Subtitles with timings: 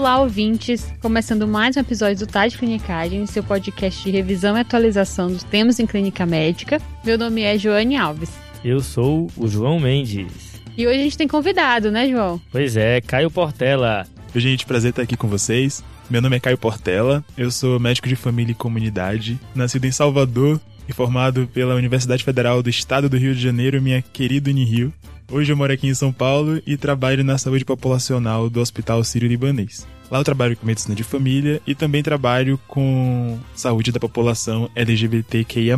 [0.00, 0.90] Olá, ouvintes!
[1.02, 5.78] Começando mais um episódio do TAD Clinicagem, seu podcast de revisão e atualização dos temas
[5.78, 6.80] em clínica médica.
[7.04, 8.30] Meu nome é Joane Alves.
[8.64, 10.58] Eu sou o João Mendes.
[10.74, 12.40] E hoje a gente tem convidado, né, João?
[12.50, 14.06] Pois é, Caio Portela.
[14.34, 15.84] Oi, gente, prazer estar aqui com vocês.
[16.08, 20.58] Meu nome é Caio Portela, eu sou médico de família e comunidade, nascido em Salvador
[20.88, 24.94] e formado pela Universidade Federal do Estado do Rio de Janeiro, minha querida Unirio.
[25.32, 29.86] Hoje eu moro aqui em São Paulo e trabalho na saúde populacional do Hospital Sírio-Libanês.
[30.10, 35.76] Lá eu trabalho com medicina de família e também trabalho com saúde da população LGBTQIA+.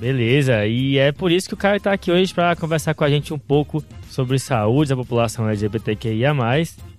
[0.00, 3.10] Beleza, e é por isso que o Caio está aqui hoje para conversar com a
[3.10, 6.32] gente um pouco sobre saúde da população LGBTQIA+.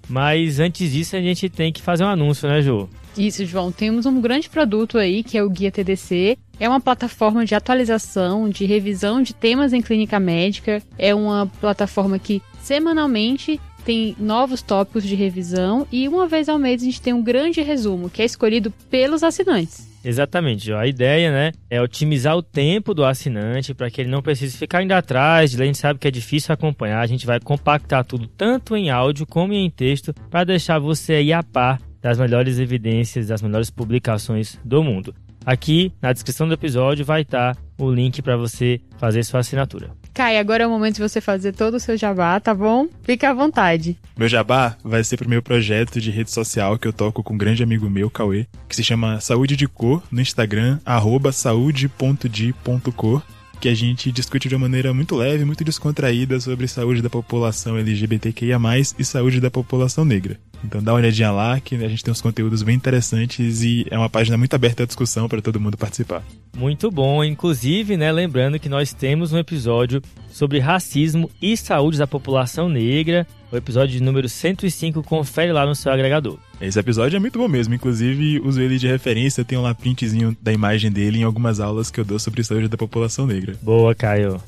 [0.08, 2.88] Mas antes disso a gente tem que fazer um anúncio, né, Ju?
[3.18, 3.72] Isso, João.
[3.72, 6.38] Temos um grande produto aí, que é o Guia TDC.
[6.60, 10.82] É uma plataforma de atualização, de revisão de temas em clínica médica.
[10.98, 16.82] É uma plataforma que semanalmente tem novos tópicos de revisão e uma vez ao mês
[16.82, 19.88] a gente tem um grande resumo que é escolhido pelos assinantes.
[20.04, 24.56] Exatamente, a ideia, né, é otimizar o tempo do assinante para que ele não precise
[24.56, 28.28] ficar indo atrás, a gente sabe que é difícil acompanhar, a gente vai compactar tudo
[28.28, 33.30] tanto em áudio como em texto para deixar você aí a par das melhores evidências,
[33.30, 35.16] das melhores publicações do mundo.
[35.44, 39.90] Aqui na descrição do episódio vai estar o link para você fazer sua assinatura.
[40.14, 42.88] Kai, agora é o momento de você fazer todo o seu jabá, tá bom?
[43.02, 43.98] Fica à vontade.
[44.16, 47.38] Meu jabá vai ser pro meu projeto de rede social que eu toco com um
[47.40, 53.24] grande amigo meu, Cauê, que se chama Saúde de Cor, no Instagram, arroba saúde.de.cor
[53.60, 57.78] que a gente discute de uma maneira muito leve, muito descontraída sobre saúde da população
[57.78, 58.60] LGBTQIA+,
[59.00, 60.40] e saúde da população negra.
[60.66, 63.98] Então dá uma olhadinha lá, que a gente tem uns conteúdos bem interessantes e é
[63.98, 66.24] uma página muito aberta à discussão para todo mundo participar.
[66.58, 72.08] Muito bom, inclusive, né, lembrando que nós temos um episódio sobre racismo e saúde da
[72.08, 76.38] população negra, o episódio número 105, confere lá no seu agregador.
[76.60, 80.36] Esse episódio é muito bom mesmo, inclusive uso ele de referência, tem um lá printzinho
[80.42, 83.56] da imagem dele em algumas aulas que eu dou sobre saúde da população negra.
[83.62, 84.42] Boa, Caio.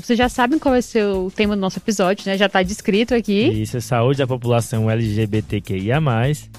[0.00, 2.36] Vocês já sabem qual vai ser o tema do nosso episódio, né?
[2.36, 3.62] Já tá descrito aqui.
[3.62, 6.00] Isso, é saúde da população LGBTQIA+.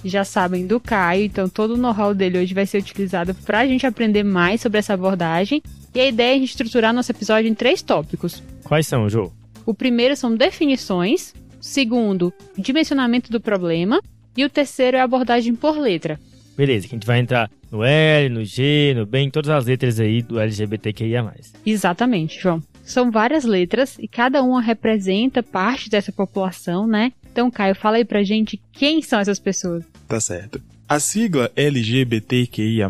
[0.04, 3.86] Já sabem do Caio, então todo o know-how dele hoje vai ser utilizado pra gente
[3.86, 5.62] aprender mais sobre essa abordagem.
[5.94, 8.44] E a ideia é a gente estruturar nosso episódio em três tópicos.
[8.64, 9.32] Quais são, Jô?
[9.66, 14.02] O primeiro são definições, o segundo, dimensionamento do problema,
[14.36, 16.20] e o terceiro é a abordagem por letra.
[16.58, 19.66] Beleza, que a gente vai entrar no L, no G, no B, em todas as
[19.66, 21.34] letras aí do LGBTQIA+.
[21.64, 22.64] Exatamente, João.
[22.84, 27.12] São várias letras e cada uma representa parte dessa população, né?
[27.32, 29.84] Então, Caio, fala aí pra gente quem são essas pessoas.
[30.08, 30.60] Tá certo.
[30.90, 32.90] A sigla LGBTQIA+,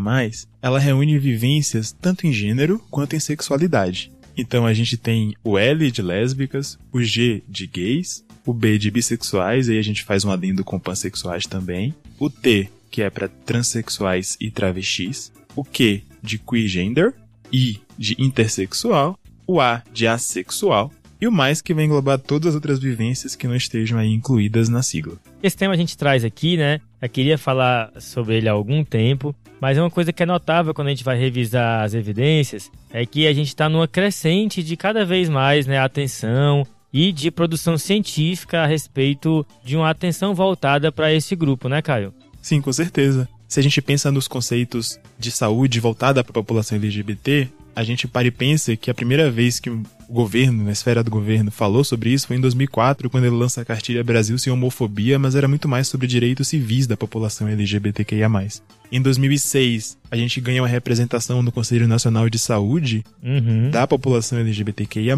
[0.62, 4.12] ela reúne vivências tanto em gênero quanto em sexualidade.
[4.38, 8.92] Então a gente tem o L de lésbicas, o G de gays, o B de
[8.92, 13.28] bissexuais, aí a gente faz um adendo com pansexuais também, o T, que é para
[13.28, 17.14] transexuais e travestis, o Q de queer
[17.52, 19.18] I de intersexual
[19.48, 23.48] o A de assexual e o mais que vai englobar todas as outras vivências que
[23.48, 25.16] não estejam aí incluídas na sigla.
[25.42, 26.80] Esse tema a gente traz aqui, né?
[27.02, 30.74] Eu queria falar sobre ele há algum tempo, mas é uma coisa que é notável
[30.74, 34.78] quando a gente vai revisar as evidências, é que a gente está numa crescente de
[34.78, 40.92] cada vez mais né, atenção e de produção científica a respeito de uma atenção voltada
[40.92, 42.14] para esse grupo, né, Caio?
[42.48, 43.28] Sim, com certeza.
[43.46, 48.08] Se a gente pensa nos conceitos de saúde voltada para a população LGBT, a gente
[48.08, 51.84] para e pensa que a primeira vez que o governo, na esfera do governo, falou
[51.84, 55.48] sobre isso foi em 2004, quando ele lança a cartilha Brasil sem homofobia, mas era
[55.48, 58.30] muito mais sobre direitos civis da população LGBTQIA+.
[58.90, 63.70] Em 2006, a gente ganha uma representação no Conselho Nacional de Saúde uhum.
[63.70, 65.16] da população LGBTQIA+,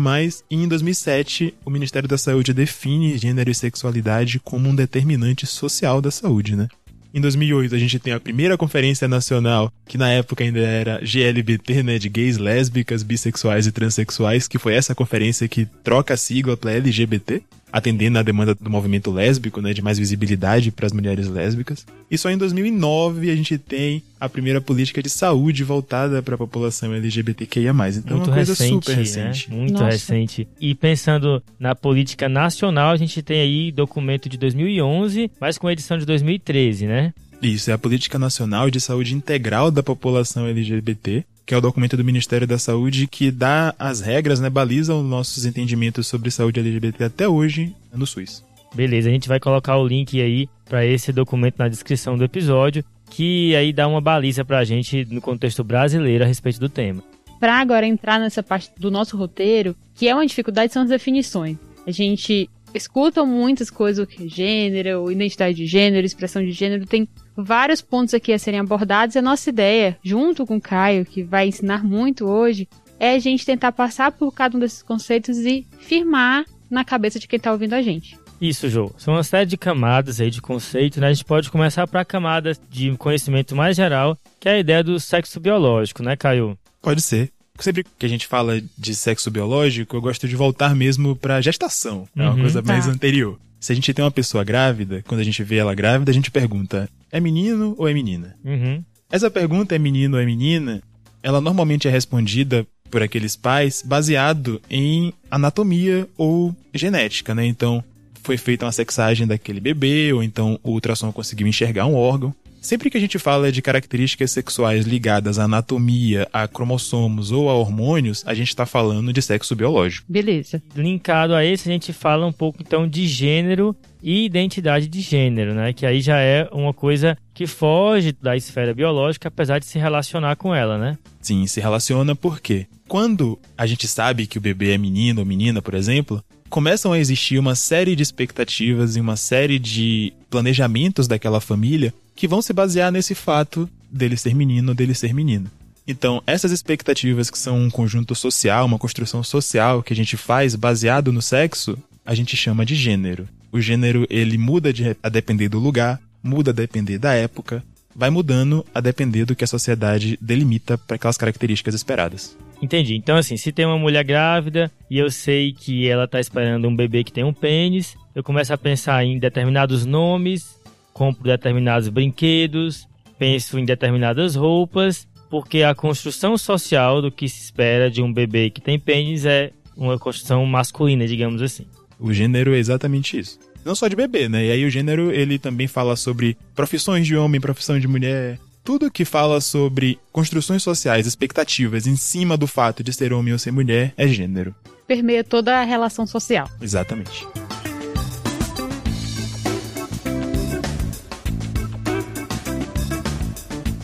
[0.50, 6.02] e em 2007, o Ministério da Saúde define gênero e sexualidade como um determinante social
[6.02, 6.68] da saúde, né?
[7.12, 11.82] Em 2008, a gente tem a primeira conferência nacional, que na época ainda era GLBT,
[11.82, 16.56] né, de gays, lésbicas, bissexuais e transexuais, que foi essa conferência que troca a sigla
[16.56, 17.42] para LGBT
[17.72, 21.86] atendendo à demanda do movimento lésbico, né, de mais visibilidade para as mulheres lésbicas.
[22.10, 26.38] E só em 2009 a gente tem a primeira política de saúde voltada para a
[26.38, 27.72] população LGBTQIA+.
[27.72, 29.50] Então Muito é uma coisa recente, super recente.
[29.50, 29.58] Né?
[29.58, 29.86] Muito Nossa.
[29.86, 30.48] recente.
[30.60, 35.98] E pensando na política nacional, a gente tem aí documento de 2011, mas com edição
[35.98, 37.14] de 2013, né?
[37.42, 41.96] Isso, é a Política Nacional de Saúde Integral da População LGBT, que é o documento
[41.96, 46.60] do Ministério da Saúde que dá as regras, né, baliza os nossos entendimentos sobre saúde
[46.60, 48.44] LGBT até hoje no SUS.
[48.76, 52.84] Beleza, a gente vai colocar o link aí para esse documento na descrição do episódio,
[53.10, 57.02] que aí dá uma baliza pra gente no contexto brasileiro a respeito do tema.
[57.40, 61.58] para agora entrar nessa parte do nosso roteiro, que é uma dificuldade, são as definições.
[61.88, 66.86] A gente escuta muitas coisas, o que é gênero, identidade de gênero, expressão de gênero,
[66.86, 67.08] tem
[67.44, 69.16] vários pontos aqui a serem abordados.
[69.16, 72.68] E a nossa ideia, junto com o Caio, que vai ensinar muito hoje,
[73.00, 77.28] é a gente tentar passar por cada um desses conceitos e firmar na cabeça de
[77.28, 78.18] quem está ouvindo a gente.
[78.40, 78.92] Isso, Jô.
[78.98, 81.08] São uma série de camadas aí de conceitos, né?
[81.08, 84.84] A gente pode começar para a camada de conhecimento mais geral, que é a ideia
[84.84, 86.58] do sexo biológico, né, Caio?
[86.82, 87.32] Pode ser.
[87.60, 92.08] Sempre que a gente fala de sexo biológico, eu gosto de voltar mesmo para gestação.
[92.16, 92.92] É uma uhum, coisa mais tá.
[92.92, 93.38] anterior.
[93.60, 96.32] Se a gente tem uma pessoa grávida, quando a gente vê ela grávida, a gente
[96.32, 98.36] pergunta: é menino ou é menina?
[98.44, 98.84] Uhum.
[99.12, 100.82] Essa pergunta é menino ou é menina?
[101.22, 107.46] Ela normalmente é respondida por aqueles pais baseado em anatomia ou genética, né?
[107.46, 107.84] Então,
[108.24, 112.34] foi feita uma sexagem daquele bebê, ou então o ultrassom conseguiu enxergar um órgão.
[112.62, 117.54] Sempre que a gente fala de características sexuais ligadas à anatomia, a cromossomos ou a
[117.54, 120.06] hormônios, a gente está falando de sexo biológico.
[120.10, 120.62] Beleza.
[120.76, 125.54] Linkado a esse, a gente fala um pouco então de gênero e identidade de gênero,
[125.54, 125.72] né?
[125.74, 130.36] Que aí já é uma coisa que foge da esfera biológica, apesar de se relacionar
[130.36, 130.98] com ela, né?
[131.22, 135.62] Sim, se relaciona porque quando a gente sabe que o bebê é menino ou menina,
[135.62, 141.40] por exemplo, começam a existir uma série de expectativas e uma série de planejamentos daquela
[141.40, 145.50] família que vão se basear nesse fato dele ser menino ou dele ser menina.
[145.88, 150.54] Então, essas expectativas que são um conjunto social, uma construção social que a gente faz
[150.54, 153.26] baseado no sexo, a gente chama de gênero.
[153.54, 157.64] O gênero ele muda de, a depender do lugar, muda a depender da época,
[157.96, 162.38] vai mudando a depender do que a sociedade delimita para aquelas características esperadas.
[162.62, 162.96] Entendi.
[162.96, 166.76] Então, assim, se tem uma mulher grávida e eu sei que ela tá esperando um
[166.76, 170.59] bebê que tem um pênis, eu começo a pensar em determinados nomes,
[171.00, 172.86] compro determinados brinquedos,
[173.18, 178.50] penso em determinadas roupas, porque a construção social do que se espera de um bebê
[178.50, 181.66] que tem pênis é uma construção masculina, digamos assim.
[181.98, 183.40] O gênero é exatamente isso.
[183.64, 184.48] Não só de bebê, né?
[184.48, 188.92] E aí o gênero, ele também fala sobre profissões de homem, profissão de mulher, tudo
[188.92, 193.52] que fala sobre construções sociais, expectativas em cima do fato de ser homem ou ser
[193.52, 194.54] mulher é gênero.
[194.86, 196.50] Permeia toda a relação social.
[196.62, 197.26] Exatamente.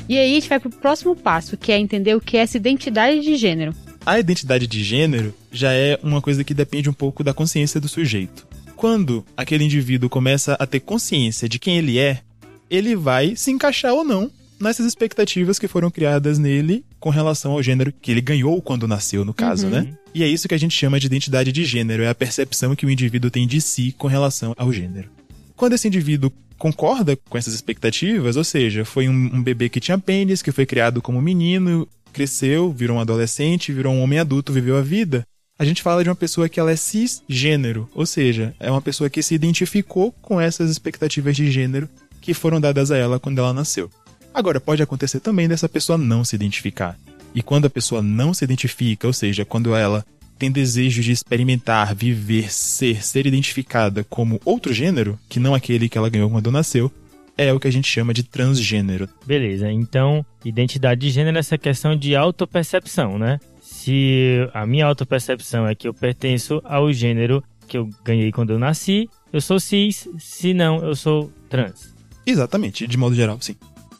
[0.07, 2.57] E aí a gente vai pro próximo passo, que é entender o que é essa
[2.57, 3.74] identidade de gênero.
[4.06, 7.88] A identidade de gênero já é uma coisa que depende um pouco da consciência do
[7.88, 8.48] sujeito.
[8.75, 12.22] Quando aquele indivíduo começa a ter consciência de quem ele é,
[12.69, 14.30] ele vai se encaixar ou não
[14.60, 19.25] nessas expectativas que foram criadas nele com relação ao gênero que ele ganhou quando nasceu,
[19.25, 19.72] no caso, uhum.
[19.72, 19.94] né?
[20.13, 22.86] E é isso que a gente chama de identidade de gênero, é a percepção que
[22.86, 25.10] o indivíduo tem de si com relação ao gênero.
[25.56, 29.98] Quando esse indivíduo concorda com essas expectativas, ou seja, foi um, um bebê que tinha
[29.98, 34.78] pênis, que foi criado como menino, cresceu, virou um adolescente, virou um homem adulto, viveu
[34.78, 35.25] a vida,
[35.57, 39.10] a gente fala de uma pessoa que ela é cisgênero, ou seja, é uma pessoa
[39.10, 41.88] que se identificou com essas expectativas de gênero
[42.19, 43.90] que foram dadas a ela quando ela nasceu.
[44.34, 46.98] Agora, pode acontecer também dessa pessoa não se identificar.
[47.34, 50.06] E quando a pessoa não se identifica, ou seja, quando ela
[50.38, 55.98] tem desejo de experimentar, viver, ser, ser identificada como outro gênero, que não aquele que
[55.98, 56.92] ela ganhou quando nasceu,
[57.38, 59.10] é o que a gente chama de transgênero.
[59.25, 63.39] Beleza, então identidade de gênero é essa questão de autopercepção, né?
[63.62, 68.60] Se a minha autopercepção é que eu pertenço ao gênero que eu ganhei quando eu
[68.60, 71.94] nasci, eu sou cis, se não, eu sou trans.
[72.25, 73.56] Exatamente, de modo geral, sim.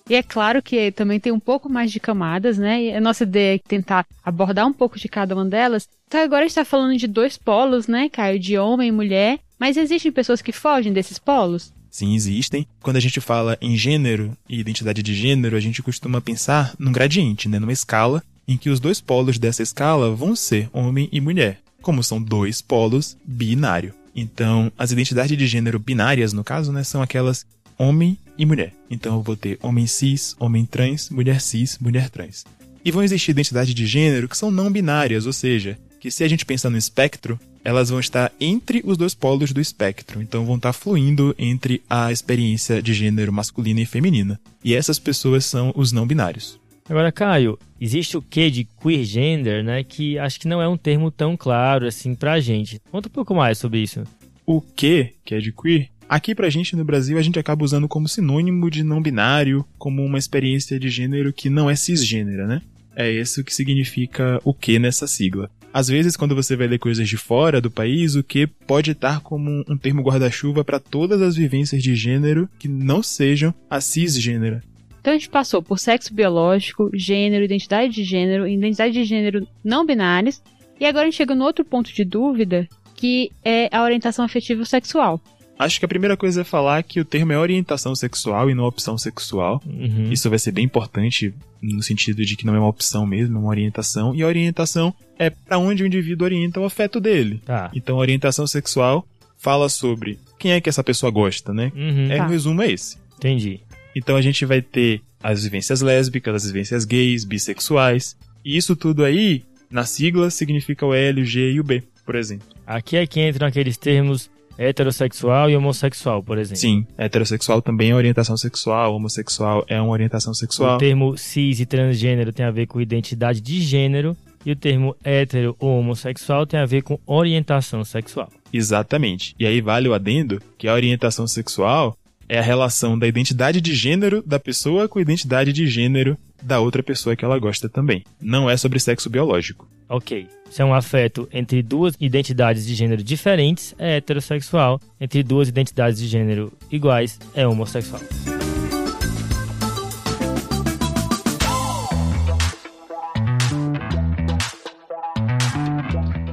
[0.07, 2.83] E é claro que também tem um pouco mais de camadas, né?
[2.83, 5.88] E a nossa ideia é tentar abordar um pouco de cada uma delas.
[6.07, 8.38] Então agora a gente está falando de dois polos, né, Caio?
[8.38, 9.39] De homem e mulher.
[9.59, 11.74] Mas existem pessoas que fogem desses polos?
[11.89, 12.67] Sim, existem.
[12.83, 16.91] Quando a gente fala em gênero e identidade de gênero, a gente costuma pensar num
[16.91, 17.57] gradiente, né?
[17.57, 22.03] Numa escala em que os dois polos dessa escala vão ser homem e mulher, como
[22.03, 23.91] são dois polos binário.
[24.15, 27.45] Então, as identidades de gênero binárias, no caso, né, são aquelas
[27.77, 28.74] homem e mulher.
[28.89, 32.46] Então eu vou ter homem cis, homem trans, mulher cis, mulher trans.
[32.84, 36.27] E vão existir identidades de gênero que são não binárias, ou seja, que se a
[36.27, 40.58] gente pensar no espectro, elas vão estar entre os dois polos do espectro, então vão
[40.58, 44.39] estar fluindo entre a experiência de gênero masculina e feminina.
[44.63, 46.60] E essas pessoas são os não binários.
[46.88, 50.77] Agora, Caio, existe o que de queer gender, né, que acho que não é um
[50.77, 52.80] termo tão claro assim pra gente.
[52.92, 54.04] Conta um pouco mais sobre isso.
[54.46, 57.88] O que, que é de queer, Aqui pra gente no Brasil a gente acaba usando
[57.88, 62.62] como sinônimo de não binário, como uma experiência de gênero que não é cisgênera, né?
[62.95, 65.50] É isso que significa o que nessa sigla.
[65.74, 69.19] Às vezes, quando você vai ler coisas de fora do país, o que pode estar
[69.19, 74.63] como um termo guarda-chuva para todas as vivências de gênero que não sejam a cisgênera.
[75.01, 79.85] Então a gente passou por sexo biológico, gênero, identidade de gênero, identidade de gênero não
[79.85, 80.41] binários,
[80.79, 84.63] e agora a gente chega no outro ponto de dúvida, que é a orientação afetiva
[84.63, 85.21] sexual.
[85.57, 88.65] Acho que a primeira coisa é falar que o termo é orientação sexual e não
[88.65, 89.62] opção sexual.
[89.65, 90.12] Uhum.
[90.12, 93.39] Isso vai ser bem importante no sentido de que não é uma opção mesmo, é
[93.39, 94.13] uma orientação.
[94.13, 97.41] E a orientação é para onde o indivíduo orienta o afeto dele.
[97.45, 97.71] Tá.
[97.74, 99.07] Então, a orientação sexual
[99.38, 101.71] fala sobre quem é que essa pessoa gosta, né?
[101.75, 102.12] Uhum.
[102.12, 102.25] É, Tá.
[102.27, 102.97] o resumo é esse.
[103.17, 103.62] Entendi.
[103.95, 108.15] Então a gente vai ter as vivências lésbicas, as vivências gays, bissexuais.
[108.43, 112.15] E isso tudo aí, na sigla, significa o L, o G e o B, por
[112.15, 112.45] exemplo.
[112.67, 116.57] Aqui é que entram aqueles termos heterossexual e homossexual, por exemplo.
[116.57, 120.75] Sim, heterossexual também é orientação sexual, homossexual é uma orientação sexual.
[120.75, 124.95] O termo cis e transgênero tem a ver com identidade de gênero e o termo
[125.03, 128.29] hétero ou homossexual tem a ver com orientação sexual.
[128.53, 129.35] Exatamente.
[129.39, 131.97] E aí vale o adendo que a orientação sexual
[132.29, 136.60] é a relação da identidade de gênero da pessoa com a identidade de gênero da
[136.60, 138.04] outra pessoa que ela gosta também.
[138.22, 139.68] Não é sobre sexo biológico.
[139.90, 140.28] Ok.
[140.50, 144.80] Se é um afeto entre duas identidades de gênero diferentes, é heterossexual.
[145.02, 148.02] Entre duas identidades de gênero iguais, é homossexual.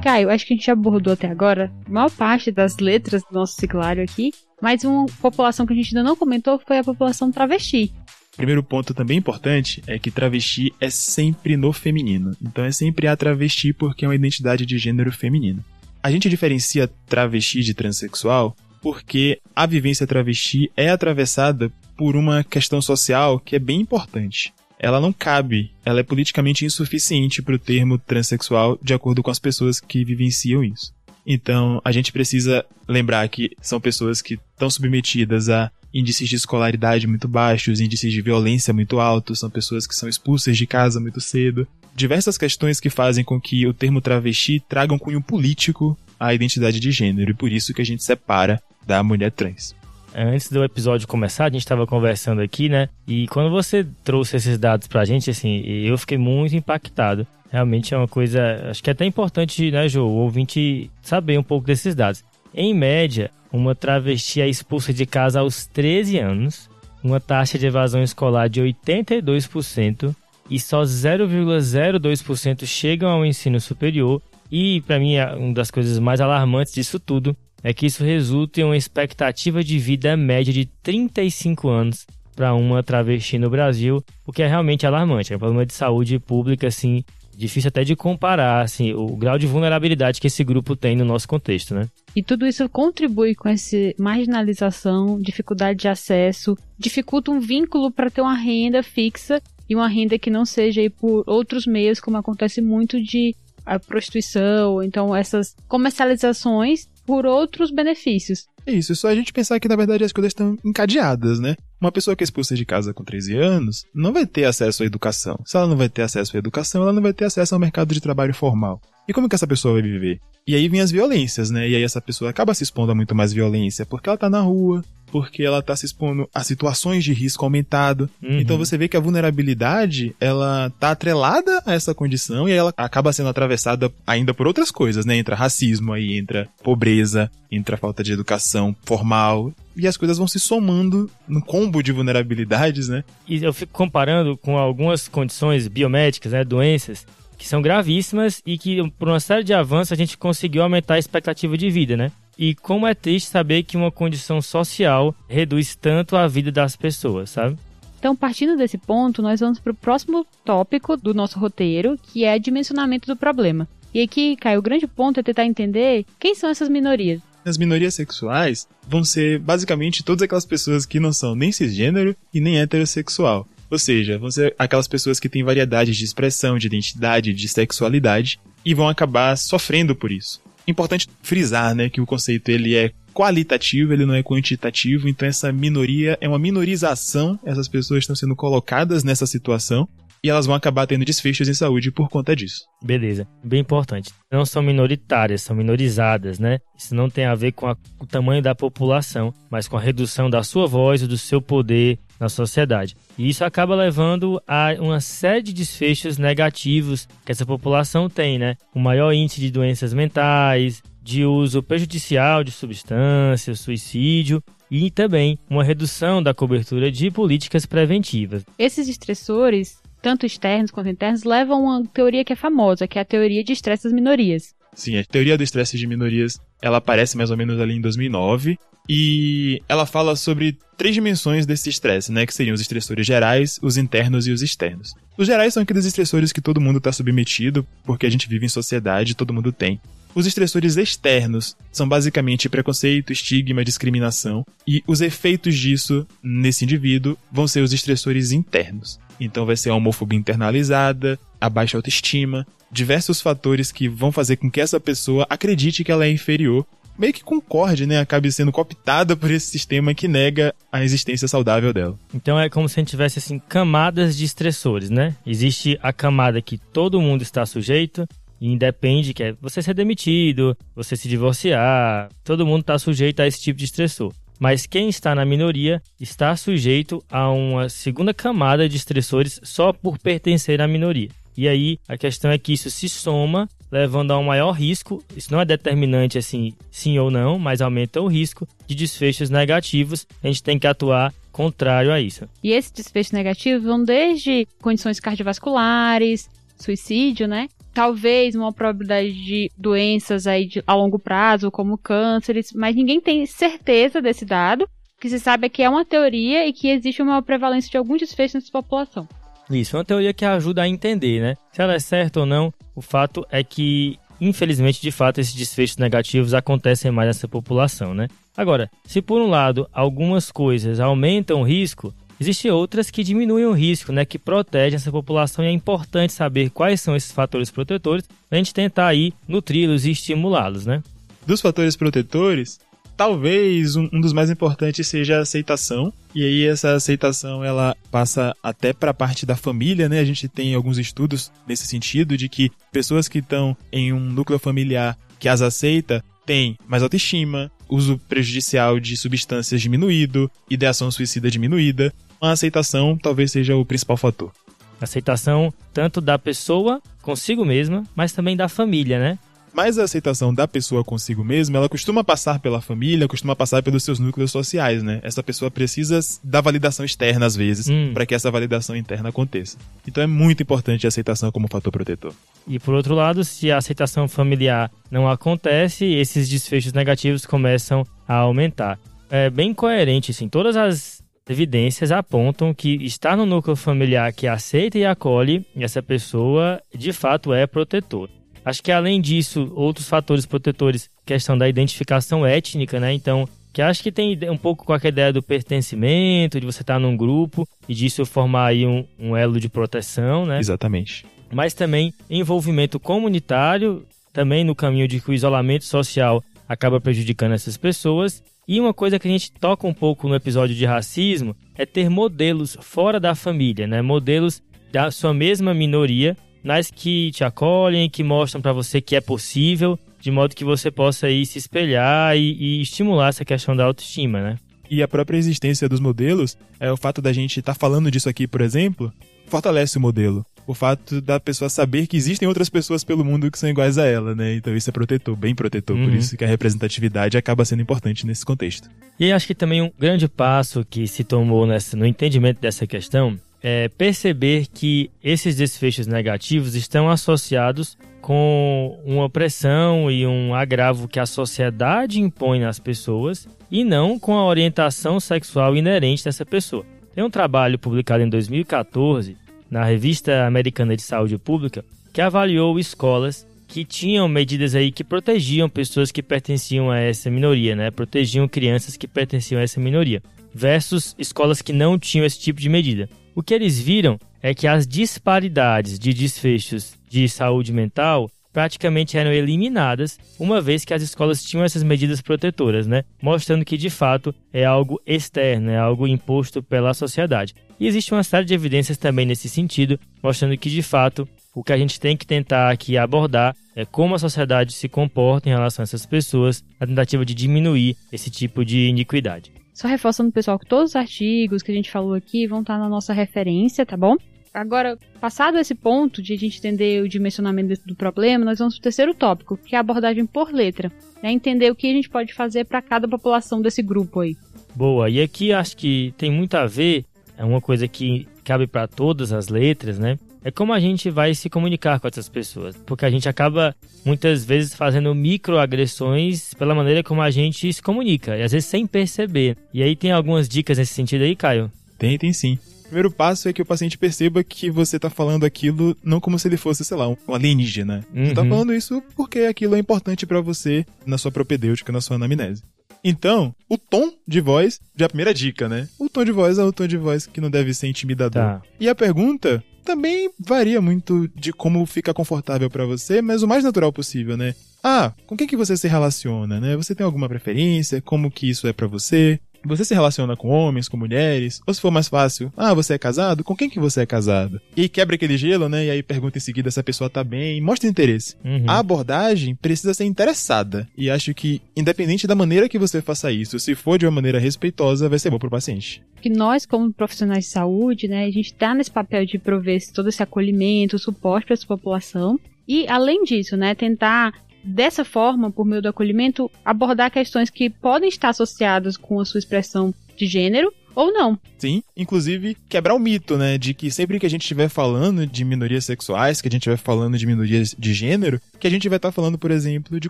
[0.03, 3.55] Caio, acho que a gente abordou até agora a maior parte das letras do nosso
[3.55, 7.91] ciclário aqui, mas uma população que a gente ainda não comentou foi a população travesti.
[8.35, 12.35] Primeiro ponto também importante é que travesti é sempre no feminino.
[12.41, 15.63] Então é sempre a travesti porque é uma identidade de gênero feminino.
[16.01, 22.81] A gente diferencia travesti de transexual porque a vivência travesti é atravessada por uma questão
[22.81, 24.53] social que é bem importante.
[24.77, 29.39] Ela não cabe, ela é politicamente insuficiente para o termo transexual de acordo com as
[29.39, 30.93] pessoas que vivenciam isso.
[31.25, 37.07] Então, a gente precisa lembrar que são pessoas que estão submetidas a índices de escolaridade
[37.07, 41.21] muito baixos, índices de violência muito altos, são pessoas que são expulsas de casa muito
[41.21, 41.67] cedo.
[41.95, 46.79] Diversas questões que fazem com que o termo travesti traga um cunho político à identidade
[46.79, 49.75] de gênero, e por isso que a gente separa da mulher trans.
[50.15, 52.87] Antes do episódio começar, a gente estava conversando aqui, né?
[53.07, 57.25] E quando você trouxe esses dados pra gente, assim, eu fiquei muito impactado.
[57.51, 61.43] Realmente é uma coisa, acho que é até importante, né, Jô, o ouvinte saber um
[61.43, 62.23] pouco desses dados.
[62.53, 66.69] Em média, uma travesti é expulsa de casa aos 13 anos,
[67.03, 70.15] uma taxa de evasão escolar de 82%
[70.49, 74.21] e só 0,02% chegam ao ensino superior.
[74.51, 78.59] E para mim, é uma das coisas mais alarmantes disso tudo é que isso resulta
[78.59, 82.05] em uma expectativa de vida média de 35 anos
[82.35, 85.31] para uma travesti no Brasil, o que é realmente alarmante.
[85.31, 89.47] É um problema de saúde pública, assim, difícil até de comparar, assim, o grau de
[89.47, 91.89] vulnerabilidade que esse grupo tem no nosso contexto, né?
[92.15, 98.21] E tudo isso contribui com essa marginalização, dificuldade de acesso, dificulta um vínculo para ter
[98.21, 102.61] uma renda fixa e uma renda que não seja aí por outros meios, como acontece
[102.61, 103.35] muito de
[103.65, 108.45] a prostituição, então essas comercializações por outros benefícios.
[108.65, 111.55] É isso, é só a gente pensar que na verdade as coisas estão encadeadas, né?
[111.83, 114.85] Uma pessoa que é expulsa de casa com 13 anos não vai ter acesso à
[114.85, 115.37] educação.
[115.45, 117.93] Se ela não vai ter acesso à educação, ela não vai ter acesso ao mercado
[117.93, 118.81] de trabalho formal.
[119.05, 120.21] E como que essa pessoa vai viver?
[120.47, 121.67] E aí vem as violências, né?
[121.67, 124.39] E aí essa pessoa acaba se expondo a muito mais violência porque ela tá na
[124.39, 124.81] rua,
[125.13, 128.09] porque ela tá se expondo a situações de risco aumentado.
[128.19, 128.39] Uhum.
[128.39, 133.13] Então você vê que a vulnerabilidade, ela tá atrelada a essa condição e ela acaba
[133.13, 135.15] sendo atravessada ainda por outras coisas, né?
[135.15, 139.53] Entra racismo aí, entra pobreza, entra falta de educação formal.
[139.77, 143.03] E as coisas vão se somando no combo de vulnerabilidades, né?
[143.27, 147.05] E eu fico comparando com algumas condições biomédicas, né, doenças,
[147.37, 150.99] que são gravíssimas e que, por uma série de avanços, a gente conseguiu aumentar a
[150.99, 152.11] expectativa de vida, né?
[152.37, 157.29] E como é triste saber que uma condição social reduz tanto a vida das pessoas,
[157.29, 157.57] sabe?
[157.99, 162.37] Então, partindo desse ponto, nós vamos para o próximo tópico do nosso roteiro, que é
[162.37, 163.67] dimensionamento do problema.
[163.93, 167.21] E aqui, Caio, o grande ponto é tentar entender quem são essas minorias.
[167.45, 172.41] As minorias sexuais vão ser basicamente todas aquelas pessoas que não são nem cisgênero e
[172.41, 173.47] nem heterossexual.
[173.69, 178.37] Ou seja, vão ser aquelas pessoas que têm variedades de expressão, de identidade, de sexualidade
[178.65, 180.41] e vão acabar sofrendo por isso.
[180.67, 185.51] Importante frisar, né, que o conceito ele é qualitativo, ele não é quantitativo, então essa
[185.51, 189.87] minoria é uma minorização, essas pessoas estão sendo colocadas nessa situação
[190.23, 192.61] e elas vão acabar tendo desfechos em saúde por conta disso.
[192.83, 194.09] Beleza, bem importante.
[194.31, 196.59] Não são minoritárias, são minorizadas, né?
[196.77, 200.29] Isso não tem a ver com a- o tamanho da população, mas com a redução
[200.29, 202.95] da sua voz do seu poder na sociedade.
[203.17, 208.55] E isso acaba levando a uma série de desfechos negativos que essa população tem, né?
[208.73, 215.63] O maior índice de doenças mentais, de uso prejudicial de substâncias, suicídio e também uma
[215.63, 218.45] redução da cobertura de políticas preventivas.
[218.57, 223.01] Esses estressores, tanto externos quanto internos, levam a uma teoria que é famosa, que é
[223.01, 224.55] a teoria de estresse das minorias.
[224.75, 228.57] Sim, a teoria do estresse de minorias, ela aparece mais ou menos ali em 2009
[228.89, 233.77] e ela fala sobre três dimensões desse estresse, né, que seriam os estressores gerais, os
[233.77, 234.93] internos e os externos.
[235.17, 238.49] Os gerais são aqueles estressores que todo mundo está submetido, porque a gente vive em
[238.49, 239.79] sociedade, todo mundo tem.
[240.15, 247.47] Os estressores externos são basicamente preconceito, estigma, discriminação, e os efeitos disso nesse indivíduo vão
[247.47, 248.99] ser os estressores internos.
[249.19, 254.49] Então vai ser a homofobia internalizada, a baixa autoestima, diversos fatores que vão fazer com
[254.49, 256.65] que essa pessoa acredite que ela é inferior
[256.97, 257.99] meio que concorde, né?
[257.99, 261.97] Acabe sendo cooptada por esse sistema que nega a existência saudável dela.
[262.13, 265.15] Então é como se a gente tivesse assim camadas de estressores, né?
[265.25, 268.07] Existe a camada que todo mundo está sujeito,
[268.39, 273.27] e independe que é você ser demitido, você se divorciar, todo mundo está sujeito a
[273.27, 274.13] esse tipo de estressor.
[274.39, 279.97] Mas quem está na minoria está sujeito a uma segunda camada de estressores só por
[279.97, 281.09] pertencer à minoria.
[281.37, 285.03] E aí a questão é que isso se soma, levando a um maior risco.
[285.15, 290.05] Isso não é determinante assim, sim ou não, mas aumenta o risco de desfechos negativos.
[290.23, 292.27] A gente tem que atuar contrário a isso.
[292.43, 297.47] E esses desfechos negativos vão desde condições cardiovasculares, suicídio, né?
[297.73, 303.25] talvez uma probabilidade de doenças aí de, a longo prazo, como cânceres, mas ninguém tem
[303.25, 304.63] certeza desse dado.
[304.63, 307.77] O que se sabe é que é uma teoria e que existe uma prevalência de
[307.77, 309.07] algum desfecho nessa população.
[309.49, 311.35] Isso, é uma teoria que ajuda a entender, né?
[311.51, 315.77] Se ela é certa ou não, o fato é que, infelizmente, de fato, esses desfechos
[315.77, 318.07] negativos acontecem mais nessa população, né?
[318.35, 323.51] Agora, se por um lado algumas coisas aumentam o risco, Existem outras que diminuem o
[323.51, 328.05] risco, né, que protegem essa população e é importante saber quais são esses fatores protetores
[328.29, 330.81] para a gente tentar aí nutri-los e estimulá-los, né?
[331.25, 332.59] Dos fatores protetores,
[332.95, 335.93] talvez um, um, dos mais importantes seja a aceitação.
[336.13, 339.99] E aí essa aceitação ela passa até para a parte da família, né?
[339.99, 344.39] A gente tem alguns estudos nesse sentido de que pessoas que estão em um núcleo
[344.39, 351.93] familiar que as aceita têm mais autoestima, uso prejudicial de substâncias diminuído, ideação suicida diminuída,
[352.21, 354.31] a aceitação talvez seja o principal fator.
[354.79, 359.19] Aceitação tanto da pessoa consigo mesma, mas também da família, né?
[359.53, 363.83] Mas a aceitação da pessoa consigo mesma, ela costuma passar pela família, costuma passar pelos
[363.83, 364.99] seus núcleos sociais, né?
[365.03, 367.91] Essa pessoa precisa da validação externa às vezes, hum.
[367.93, 369.57] para que essa validação interna aconteça.
[369.87, 372.13] Então é muito importante a aceitação como fator protetor.
[372.47, 378.15] E por outro lado, se a aceitação familiar não acontece, esses desfechos negativos começam a
[378.15, 378.79] aumentar.
[379.09, 384.77] É bem coerente, assim, todas as evidências apontam que estar no núcleo familiar que aceita
[384.77, 388.09] e acolhe essa pessoa de fato é protetor.
[388.45, 392.93] Acho que além disso, outros fatores protetores, questão da identificação étnica, né?
[392.93, 396.79] Então, que acho que tem um pouco com a ideia do pertencimento, de você estar
[396.79, 400.39] num grupo e disso formar aí um, um elo de proteção, né?
[400.39, 401.05] Exatamente.
[401.31, 407.55] Mas também envolvimento comunitário, também no caminho de que o isolamento social acaba prejudicando essas
[407.55, 411.65] pessoas e uma coisa que a gente toca um pouco no episódio de racismo é
[411.65, 413.81] ter modelos fora da família, né?
[413.81, 419.01] Modelos da sua mesma minoria, mas que te acolhem, que mostram para você que é
[419.01, 423.65] possível, de modo que você possa aí se espelhar e, e estimular essa questão da
[423.65, 424.39] autoestima, né?
[424.69, 428.09] E a própria existência dos modelos, é o fato da gente estar tá falando disso
[428.09, 428.91] aqui, por exemplo,
[429.27, 433.39] fortalece o modelo o fato da pessoa saber que existem outras pessoas pelo mundo que
[433.39, 434.35] são iguais a ela, né?
[434.35, 435.85] Então isso é protetor, bem protetor, uhum.
[435.85, 438.69] por isso que a representatividade acaba sendo importante nesse contexto.
[438.99, 443.17] E acho que também um grande passo que se tomou nessa, no entendimento dessa questão
[443.43, 450.99] é perceber que esses desfechos negativos estão associados com uma pressão e um agravo que
[450.99, 456.65] a sociedade impõe nas pessoas e não com a orientação sexual inerente dessa pessoa.
[456.95, 459.17] Tem um trabalho publicado em 2014
[459.51, 465.47] na Revista Americana de Saúde Pública, que avaliou escolas que tinham medidas aí que protegiam
[465.49, 467.69] pessoas que pertenciam a essa minoria, né?
[467.69, 470.01] Protegiam crianças que pertenciam a essa minoria,
[470.33, 472.89] versus escolas que não tinham esse tipo de medida.
[473.15, 479.13] O que eles viram é que as disparidades de desfechos de saúde mental praticamente eram
[479.13, 482.83] eliminadas, uma vez que as escolas tinham essas medidas protetoras, né?
[482.99, 487.35] Mostrando que de fato é algo externo, é algo imposto pela sociedade.
[487.59, 491.53] E existe uma série de evidências também nesse sentido, mostrando que de fato o que
[491.53, 495.61] a gente tem que tentar aqui abordar é como a sociedade se comporta em relação
[495.61, 499.31] a essas pessoas, na tentativa de diminuir esse tipo de iniquidade.
[499.53, 502.67] Só reforçando, pessoal, que todos os artigos que a gente falou aqui vão estar na
[502.67, 503.95] nossa referência, tá bom?
[504.33, 508.61] Agora, passado esse ponto de a gente entender o dimensionamento do problema, nós vamos para
[508.61, 510.71] o terceiro tópico, que é a abordagem por letra.
[511.03, 511.11] Né?
[511.11, 514.17] Entender o que a gente pode fazer para cada população desse grupo aí.
[514.55, 516.83] Boa, e aqui acho que tem muito a ver,
[517.15, 519.99] é uma coisa que cabe para todas as letras, né?
[520.23, 523.53] É como a gente vai se comunicar com essas pessoas, porque a gente acaba
[523.85, 528.65] muitas vezes fazendo microagressões pela maneira como a gente se comunica, e às vezes sem
[528.65, 529.37] perceber.
[529.53, 531.51] E aí tem algumas dicas nesse sentido aí, Caio?
[531.77, 532.39] Tem, tem sim.
[532.61, 536.17] O primeiro passo é que o paciente perceba que você tá falando aquilo não como
[536.17, 537.85] se ele fosse, sei lá, um alienígena.
[537.93, 538.05] Uhum.
[538.05, 538.29] Você tá uhum.
[538.29, 542.41] falando isso porque aquilo é importante para você na sua propedêutica, na sua anamnese.
[542.83, 545.69] Então, o tom de voz, já a primeira dica, né?
[545.79, 548.21] O tom de voz é o tom de voz que não deve ser intimidador.
[548.21, 548.41] Tá.
[548.59, 553.43] E a pergunta também varia muito de como fica confortável para você, mas o mais
[553.43, 554.35] natural possível, né?
[554.63, 556.55] Ah, com quem que você se relaciona, né?
[556.55, 557.81] Você tem alguma preferência?
[557.81, 559.19] Como que isso é para você?
[559.45, 561.41] Você se relaciona com homens, com mulheres?
[561.45, 563.23] Ou se for mais fácil, ah, você é casado?
[563.23, 564.39] Com quem que você é casado?
[564.55, 565.65] E quebra aquele gelo, né?
[565.65, 568.15] E aí pergunta em seguida se a pessoa tá bem, mostra interesse.
[568.23, 568.45] Uhum.
[568.47, 570.67] A abordagem precisa ser interessada.
[570.77, 574.19] E acho que, independente da maneira que você faça isso, se for de uma maneira
[574.19, 575.83] respeitosa, vai ser bom pro paciente.
[576.01, 579.89] Que nós, como profissionais de saúde, né, a gente tá nesse papel de prover todo
[579.89, 582.19] esse acolhimento, suporte para essa população.
[582.47, 587.89] E, além disso, né, tentar dessa forma, por meio do acolhimento, abordar questões que podem
[587.89, 591.19] estar associadas com a sua expressão de gênero ou não.
[591.37, 595.23] Sim, inclusive quebrar o mito, né, de que sempre que a gente estiver falando de
[595.23, 598.77] minorias sexuais, que a gente estiver falando de minorias de gênero, que a gente vai
[598.77, 599.89] estar falando, por exemplo, de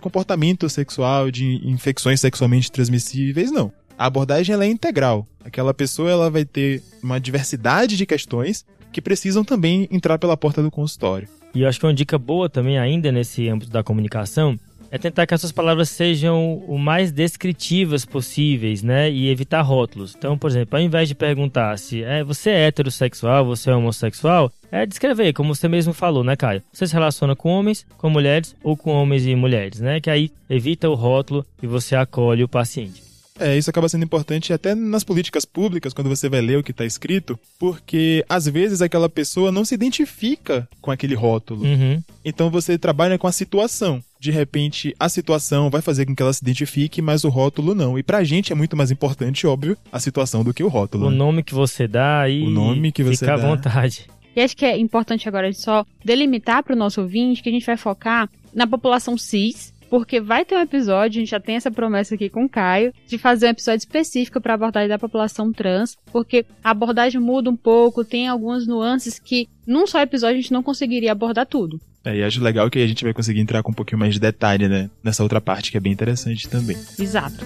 [0.00, 3.72] comportamento sexual, de infecções sexualmente transmissíveis, não.
[3.96, 5.26] A abordagem ela é integral.
[5.44, 10.62] Aquela pessoa ela vai ter uma diversidade de questões que precisam também entrar pela porta
[10.62, 11.28] do consultório.
[11.54, 14.58] E eu acho que uma dica boa também ainda nesse âmbito da comunicação
[14.90, 19.10] é tentar que as suas palavras sejam o mais descritivas possíveis, né?
[19.10, 20.14] E evitar rótulos.
[20.16, 24.52] Então, por exemplo, ao invés de perguntar se é, você é heterossexual, você é homossexual,
[24.70, 26.62] é descrever, como você mesmo falou, né, Caio?
[26.72, 30.00] Você se relaciona com homens, com mulheres ou com homens e mulheres, né?
[30.00, 33.03] Que aí evita o rótulo e você acolhe o paciente.
[33.38, 36.70] É, isso acaba sendo importante até nas políticas públicas, quando você vai ler o que
[36.70, 41.64] está escrito, porque às vezes aquela pessoa não se identifica com aquele rótulo.
[41.64, 42.00] Uhum.
[42.24, 44.02] Então você trabalha com a situação.
[44.20, 47.98] De repente, a situação vai fazer com que ela se identifique, mas o rótulo não.
[47.98, 51.08] E pra gente é muito mais importante, óbvio, a situação do que o rótulo.
[51.08, 51.16] O né?
[51.16, 53.44] nome que você dá e o nome que você fica dá.
[53.44, 54.06] à vontade.
[54.36, 57.66] E acho que é importante agora só delimitar para o nosso ouvinte que a gente
[57.66, 61.70] vai focar na população cis, porque vai ter um episódio, a gente já tem essa
[61.70, 65.96] promessa aqui com o Caio, de fazer um episódio específico para abordagem da população trans,
[66.10, 70.52] porque a abordagem muda um pouco, tem algumas nuances que num só episódio a gente
[70.52, 71.80] não conseguiria abordar tudo.
[72.04, 74.18] É, e acho legal que a gente vai conseguir entrar com um pouquinho mais de
[74.18, 74.90] detalhe, né?
[75.00, 76.76] Nessa outra parte que é bem interessante também.
[76.98, 77.44] Exato.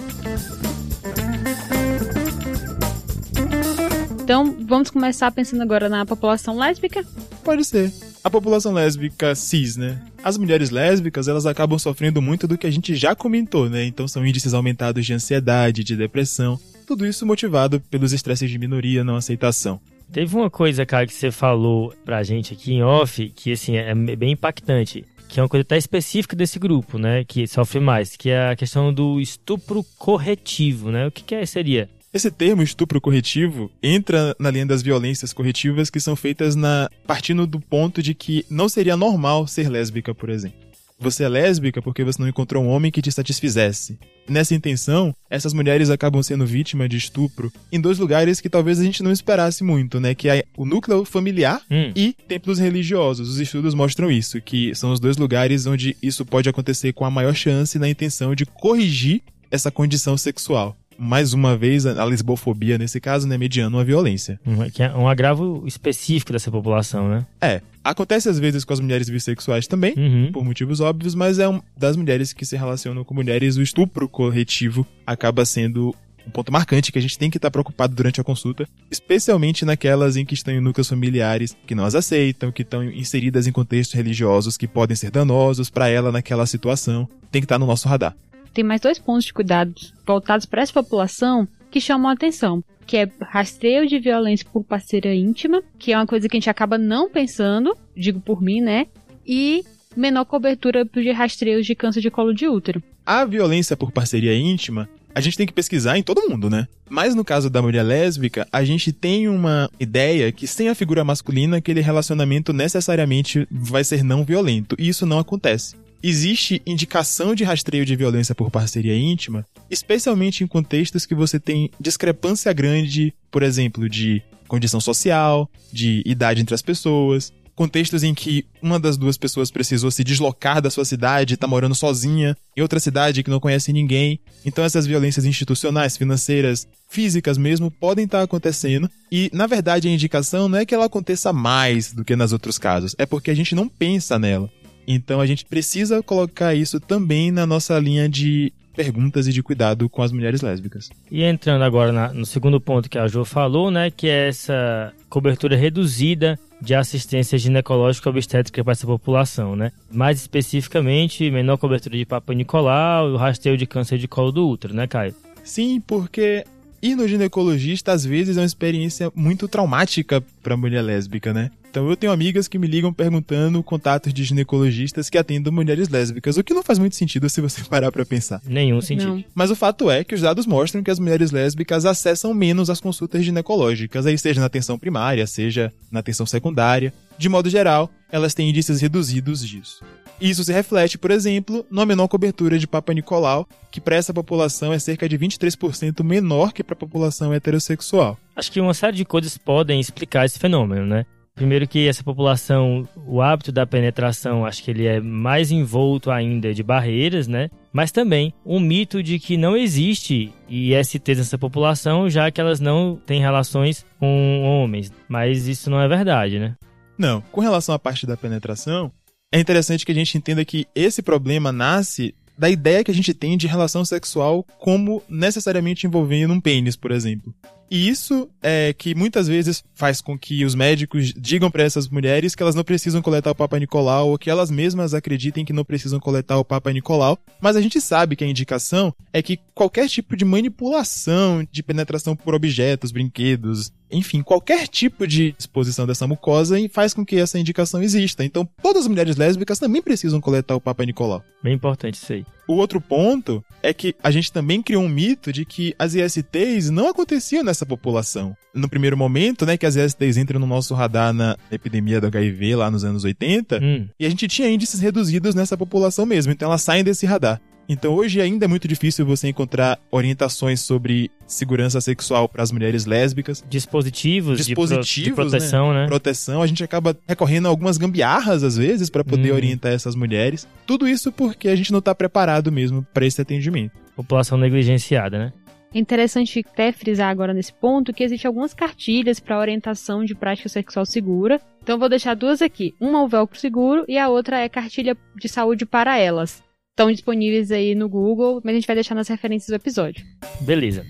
[4.23, 7.05] Então, vamos começar pensando agora na população lésbica?
[7.43, 10.01] Pode ser a população lésbica cis, né?
[10.23, 13.85] As mulheres lésbicas, elas acabam sofrendo muito do que a gente já comentou, né?
[13.85, 19.03] Então são índices aumentados de ansiedade, de depressão, tudo isso motivado pelos estresses de minoria,
[19.03, 19.79] não aceitação.
[20.11, 23.93] Teve uma coisa, cara, que você falou pra gente aqui em off, que assim, é
[23.93, 28.31] bem impactante que é uma coisa até específica desse grupo, né, que sofre mais, que
[28.31, 31.05] é a questão do estupro corretivo, né?
[31.05, 31.87] O que, que é, seria?
[32.11, 37.45] Esse termo estupro corretivo entra na linha das violências corretivas que são feitas na partindo
[37.45, 40.57] do ponto de que não seria normal ser lésbica, por exemplo.
[40.99, 43.97] Você é lésbica porque você não encontrou um homem que te satisfizesse.
[44.27, 48.83] Nessa intenção, essas mulheres acabam sendo vítimas de estupro em dois lugares que talvez a
[48.83, 50.15] gente não esperasse muito, né?
[50.15, 51.91] Que é o núcleo familiar hum.
[51.95, 53.29] e templos religiosos.
[53.29, 57.11] Os estudos mostram isso, que são os dois lugares onde isso pode acontecer com a
[57.11, 62.99] maior chance na intenção de corrigir essa condição sexual mais uma vez, a lesbofobia, nesse
[62.99, 64.39] caso, né, mediando a violência.
[64.45, 67.25] Um, que é um agravo específico dessa população, né?
[67.41, 67.61] É.
[67.81, 70.31] Acontece às vezes com as mulheres bissexuais também, uhum.
[70.33, 74.09] por motivos óbvios, mas é um, das mulheres que se relacionam com mulheres, o estupro
[74.09, 75.95] corretivo acaba sendo
[76.27, 80.17] um ponto marcante que a gente tem que estar preocupado durante a consulta, especialmente naquelas
[80.17, 83.95] em que estão em núcleos familiares que não as aceitam, que estão inseridas em contextos
[83.95, 87.07] religiosos que podem ser danosos para ela naquela situação.
[87.31, 88.15] Tem que estar no nosso radar
[88.53, 92.97] tem mais dois pontos de cuidados voltados para essa população que chamam a atenção, que
[92.97, 96.77] é rastreio de violência por parceira íntima, que é uma coisa que a gente acaba
[96.77, 98.87] não pensando, digo por mim, né?
[99.25, 99.63] E
[99.95, 102.81] menor cobertura de rastreios de câncer de colo de útero.
[103.05, 106.67] A violência por parceria íntima, a gente tem que pesquisar em todo mundo, né?
[106.89, 111.03] Mas no caso da mulher lésbica, a gente tem uma ideia que sem a figura
[111.03, 114.75] masculina, aquele relacionamento necessariamente vai ser não violento.
[114.79, 120.47] E isso não acontece existe indicação de rastreio de violência por parceria íntima, especialmente em
[120.47, 126.61] contextos que você tem discrepância grande, por exemplo, de condição social, de idade entre as
[126.61, 131.45] pessoas, contextos em que uma das duas pessoas precisou se deslocar da sua cidade, tá
[131.45, 134.17] morando sozinha em outra cidade que não conhece ninguém.
[134.45, 138.89] Então essas violências institucionais, financeiras, físicas mesmo, podem estar tá acontecendo.
[139.11, 142.57] E, na verdade, a indicação não é que ela aconteça mais do que nos outros
[142.57, 144.49] casos, é porque a gente não pensa nela.
[144.91, 149.87] Então a gente precisa colocar isso também na nossa linha de perguntas e de cuidado
[149.87, 150.89] com as mulheres lésbicas.
[151.11, 154.91] E entrando agora na, no segundo ponto que a Jo falou, né, que é essa
[155.07, 159.71] cobertura reduzida de assistência ginecológica obstétrica para essa população, né?
[159.91, 164.73] Mais especificamente, menor cobertura de Papa Nicolau o rasteio de câncer de colo do útero,
[164.73, 165.13] né, Caio?
[165.43, 166.43] Sim, porque
[166.81, 171.51] ir no ginecologista às vezes é uma experiência muito traumática para a mulher lésbica, né?
[171.69, 176.35] Então eu tenho amigas que me ligam perguntando contatos de ginecologistas que atendam mulheres lésbicas,
[176.35, 178.41] o que não faz muito sentido se você parar para pensar.
[178.45, 179.15] Nenhum sentido.
[179.15, 179.23] Não.
[179.35, 182.81] Mas o fato é que os dados mostram que as mulheres lésbicas acessam menos as
[182.81, 186.91] consultas ginecológicas, aí seja na atenção primária, seja na atenção secundária.
[187.17, 189.83] De modo geral, elas têm índices reduzidos disso.
[190.21, 194.73] Isso se reflete, por exemplo, na menor cobertura de Papa Nicolau, que para essa população
[194.73, 198.17] é cerca de 23% menor que para a população heterossexual.
[198.35, 201.05] Acho que uma série de coisas podem explicar esse fenômeno, né?
[201.35, 206.53] Primeiro que essa população, o hábito da penetração, acho que ele é mais envolto ainda
[206.53, 207.49] de barreiras, né?
[207.71, 212.99] Mas também um mito de que não existe ISTs nessa população, já que elas não
[213.05, 214.91] têm relações com homens.
[215.07, 216.55] Mas isso não é verdade, né?
[216.97, 217.21] Não.
[217.31, 218.91] Com relação à parte da penetração,
[219.31, 223.13] é interessante que a gente entenda que esse problema nasce da ideia que a gente
[223.13, 227.33] tem de relação sexual como necessariamente envolvendo um pênis, por exemplo.
[227.69, 232.33] E isso é que muitas vezes faz com que os médicos digam para essas mulheres
[232.33, 235.63] que elas não precisam coletar o Papa Nicolau ou que elas mesmas acreditem que não
[235.63, 237.17] precisam coletar o Papa Nicolau.
[237.39, 242.15] Mas a gente sabe que a indicação é que qualquer tipo de manipulação, de penetração
[242.15, 247.81] por objetos, brinquedos, enfim, qualquer tipo de exposição dessa mucosa faz com que essa indicação
[247.81, 248.23] exista.
[248.23, 251.23] Então, todas as mulheres lésbicas também precisam coletar o Papa Nicolau.
[251.43, 252.25] Bem importante isso aí.
[252.49, 256.71] O outro ponto é que a gente também criou um mito de que as ISTs
[256.71, 258.35] não aconteciam nessa população.
[258.55, 262.55] No primeiro momento, né, que as ISTs entram no nosso radar na epidemia do HIV
[262.55, 263.87] lá nos anos 80, hum.
[263.99, 267.39] e a gente tinha índices reduzidos nessa população mesmo, então elas saem desse radar.
[267.71, 272.87] Então hoje ainda é muito difícil você encontrar orientações sobre segurança sexual para as mulheres
[272.87, 273.45] lésbicas.
[273.47, 275.81] Dispositivos, Dispositivos de, pro, de proteção, né?
[275.81, 275.87] né?
[275.87, 276.41] Proteção.
[276.41, 279.35] A gente acaba recorrendo a algumas gambiarras às vezes para poder hum.
[279.35, 280.47] orientar essas mulheres.
[280.65, 283.73] Tudo isso porque a gente não está preparado mesmo para esse atendimento.
[283.95, 285.33] População negligenciada, né?
[285.71, 290.49] É interessante até frisar agora nesse ponto que existem algumas cartilhas para orientação de prática
[290.49, 291.39] sexual segura.
[291.61, 292.73] Então vou deixar duas aqui.
[292.79, 296.41] Uma é o velcro seguro e a outra é cartilha de saúde para elas
[296.79, 300.05] estão disponíveis aí no Google, mas a gente vai deixar nas referências do episódio.
[300.39, 300.85] Beleza.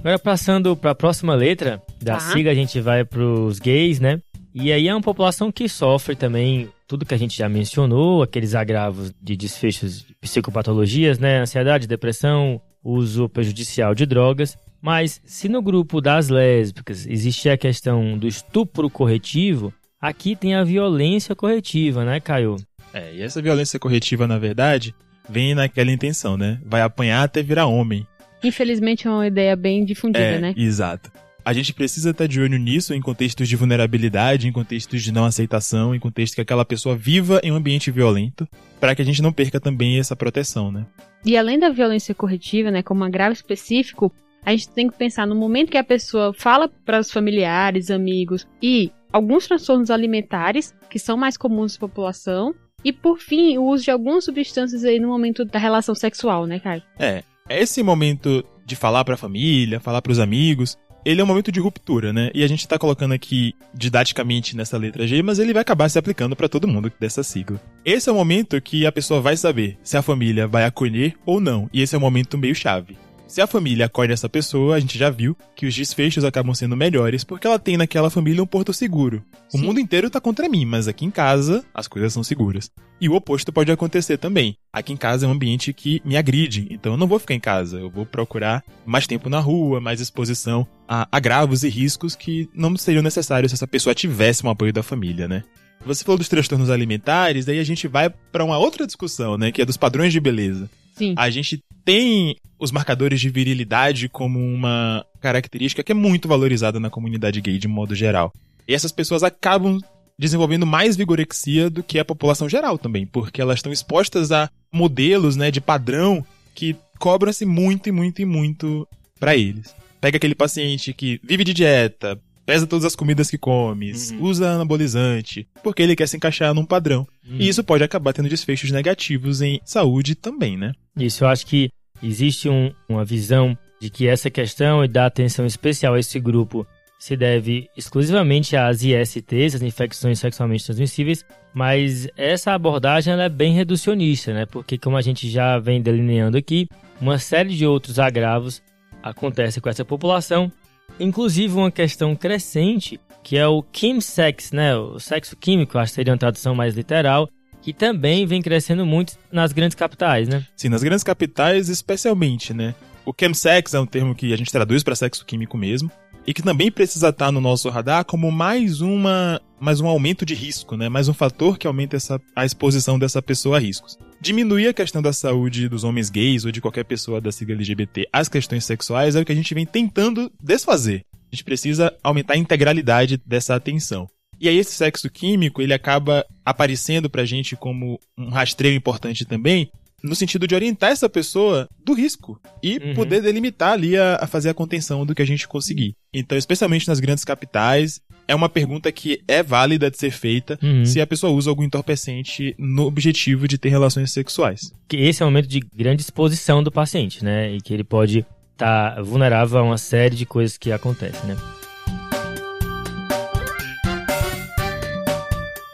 [0.00, 2.20] Agora passando para a próxima letra da tá.
[2.20, 4.20] sigla, a gente vai para os gays, né?
[4.54, 8.54] E aí é uma população que sofre também tudo que a gente já mencionou, aqueles
[8.54, 11.38] agravos de desfechos de psicopatologias, né?
[11.38, 14.58] Ansiedade, depressão, uso prejudicial de drogas.
[14.82, 20.64] Mas se no grupo das lésbicas existe a questão do estupro corretivo, Aqui tem a
[20.64, 22.56] violência corretiva, né, Caio?
[22.92, 24.92] É, e essa violência corretiva, na verdade,
[25.30, 26.60] vem naquela intenção, né?
[26.66, 28.04] Vai apanhar até virar homem.
[28.42, 30.54] Infelizmente é uma ideia bem difundida, é, né?
[30.56, 31.08] Exato.
[31.44, 35.24] A gente precisa estar de olho nisso em contextos de vulnerabilidade, em contextos de não
[35.24, 38.48] aceitação, em contexto que aquela pessoa viva em um ambiente violento,
[38.80, 40.84] para que a gente não perca também essa proteção, né?
[41.24, 44.12] E além da violência corretiva, né, como agravo específico,
[44.44, 48.46] a gente tem que pensar no momento que a pessoa fala para os familiares, amigos
[48.60, 53.84] e alguns transtornos alimentares, que são mais comuns na população, e por fim, o uso
[53.84, 56.82] de algumas substâncias aí no momento da relação sexual, né, Caio?
[56.98, 61.26] É, esse momento de falar para a família, falar para os amigos, ele é um
[61.26, 62.30] momento de ruptura, né?
[62.32, 65.98] E a gente tá colocando aqui didaticamente nessa letra G, mas ele vai acabar se
[65.98, 67.60] aplicando para todo mundo dessa sigla.
[67.84, 71.40] Esse é o momento que a pessoa vai saber se a família vai acolher ou
[71.40, 72.96] não, e esse é o momento meio chave.
[73.32, 76.76] Se a família acolhe essa pessoa, a gente já viu que os desfechos acabam sendo
[76.76, 79.24] melhores porque ela tem naquela família um porto seguro.
[79.50, 79.64] O Sim.
[79.64, 82.70] mundo inteiro tá contra mim, mas aqui em casa as coisas são seguras.
[83.00, 84.54] E o oposto pode acontecer também.
[84.70, 87.40] Aqui em casa é um ambiente que me agride, então eu não vou ficar em
[87.40, 92.50] casa, eu vou procurar mais tempo na rua, mais exposição a agravos e riscos que
[92.54, 95.42] não seriam necessários se essa pessoa tivesse um apoio da família, né?
[95.86, 99.62] Você falou dos transtornos alimentares, daí a gente vai para uma outra discussão, né, que
[99.62, 100.68] é dos padrões de beleza.
[100.92, 101.14] Sim.
[101.16, 106.90] A gente tem os marcadores de virilidade como uma característica que é muito valorizada na
[106.90, 108.32] comunidade gay de modo geral.
[108.68, 109.80] E essas pessoas acabam
[110.18, 115.34] desenvolvendo mais vigorexia do que a população geral também, porque elas estão expostas a modelos,
[115.36, 116.24] né, de padrão
[116.54, 118.86] que cobram-se muito e muito e muito
[119.18, 119.74] para eles.
[120.00, 124.22] pega aquele paciente que vive de dieta, pesa todas as comidas que come, Uhum.
[124.22, 127.06] usa anabolizante, porque ele quer se encaixar num padrão.
[127.24, 130.72] E isso pode acabar tendo desfechos negativos em saúde também, né?
[130.96, 131.70] Isso, eu acho que
[132.02, 136.66] existe um- uma visão de que essa questão e dar atenção especial a esse grupo
[136.98, 144.32] se deve exclusivamente às ISTs, as infecções sexualmente transmissíveis, mas essa abordagem é bem reducionista,
[144.32, 144.46] né?
[144.46, 146.68] Porque como a gente já vem delineando aqui,
[147.00, 148.62] uma série de outros agravos
[149.02, 150.50] acontece com essa população,
[150.98, 154.76] inclusive uma questão crescente que é o chemsex, né?
[154.76, 157.28] O sexo químico, acho que seria uma tradução mais literal,
[157.60, 160.44] que também vem crescendo muito nas grandes capitais, né?
[160.56, 162.74] Sim, nas grandes capitais especialmente, né?
[163.06, 165.90] O chemsex é um termo que a gente traduz para sexo químico mesmo,
[166.26, 170.34] e que também precisa estar no nosso radar como mais uma mais um aumento de
[170.34, 170.88] risco, né?
[170.88, 173.96] Mais um fator que aumenta essa, a exposição dessa pessoa a riscos.
[174.22, 178.08] Diminuir a questão da saúde dos homens gays ou de qualquer pessoa da sigla LGBT
[178.12, 181.04] às questões sexuais é o que a gente vem tentando desfazer.
[181.12, 184.08] A gente precisa aumentar a integralidade dessa atenção.
[184.40, 189.68] E aí esse sexo químico, ele acaba aparecendo pra gente como um rastreio importante também,
[190.04, 192.94] no sentido de orientar essa pessoa do risco e Uhum.
[192.94, 195.94] poder delimitar ali a, a fazer a contenção do que a gente conseguir.
[196.14, 200.84] Então, especialmente nas grandes capitais, é uma pergunta que é válida de ser feita Uhum.
[200.86, 204.72] se a pessoa usa algum entorpecente no objetivo de ter relações sexuais.
[204.88, 207.50] que esse é um momento de grande exposição do paciente, né?
[207.52, 211.36] E que ele pode estar vulnerável a uma série de coisas que acontecem, né?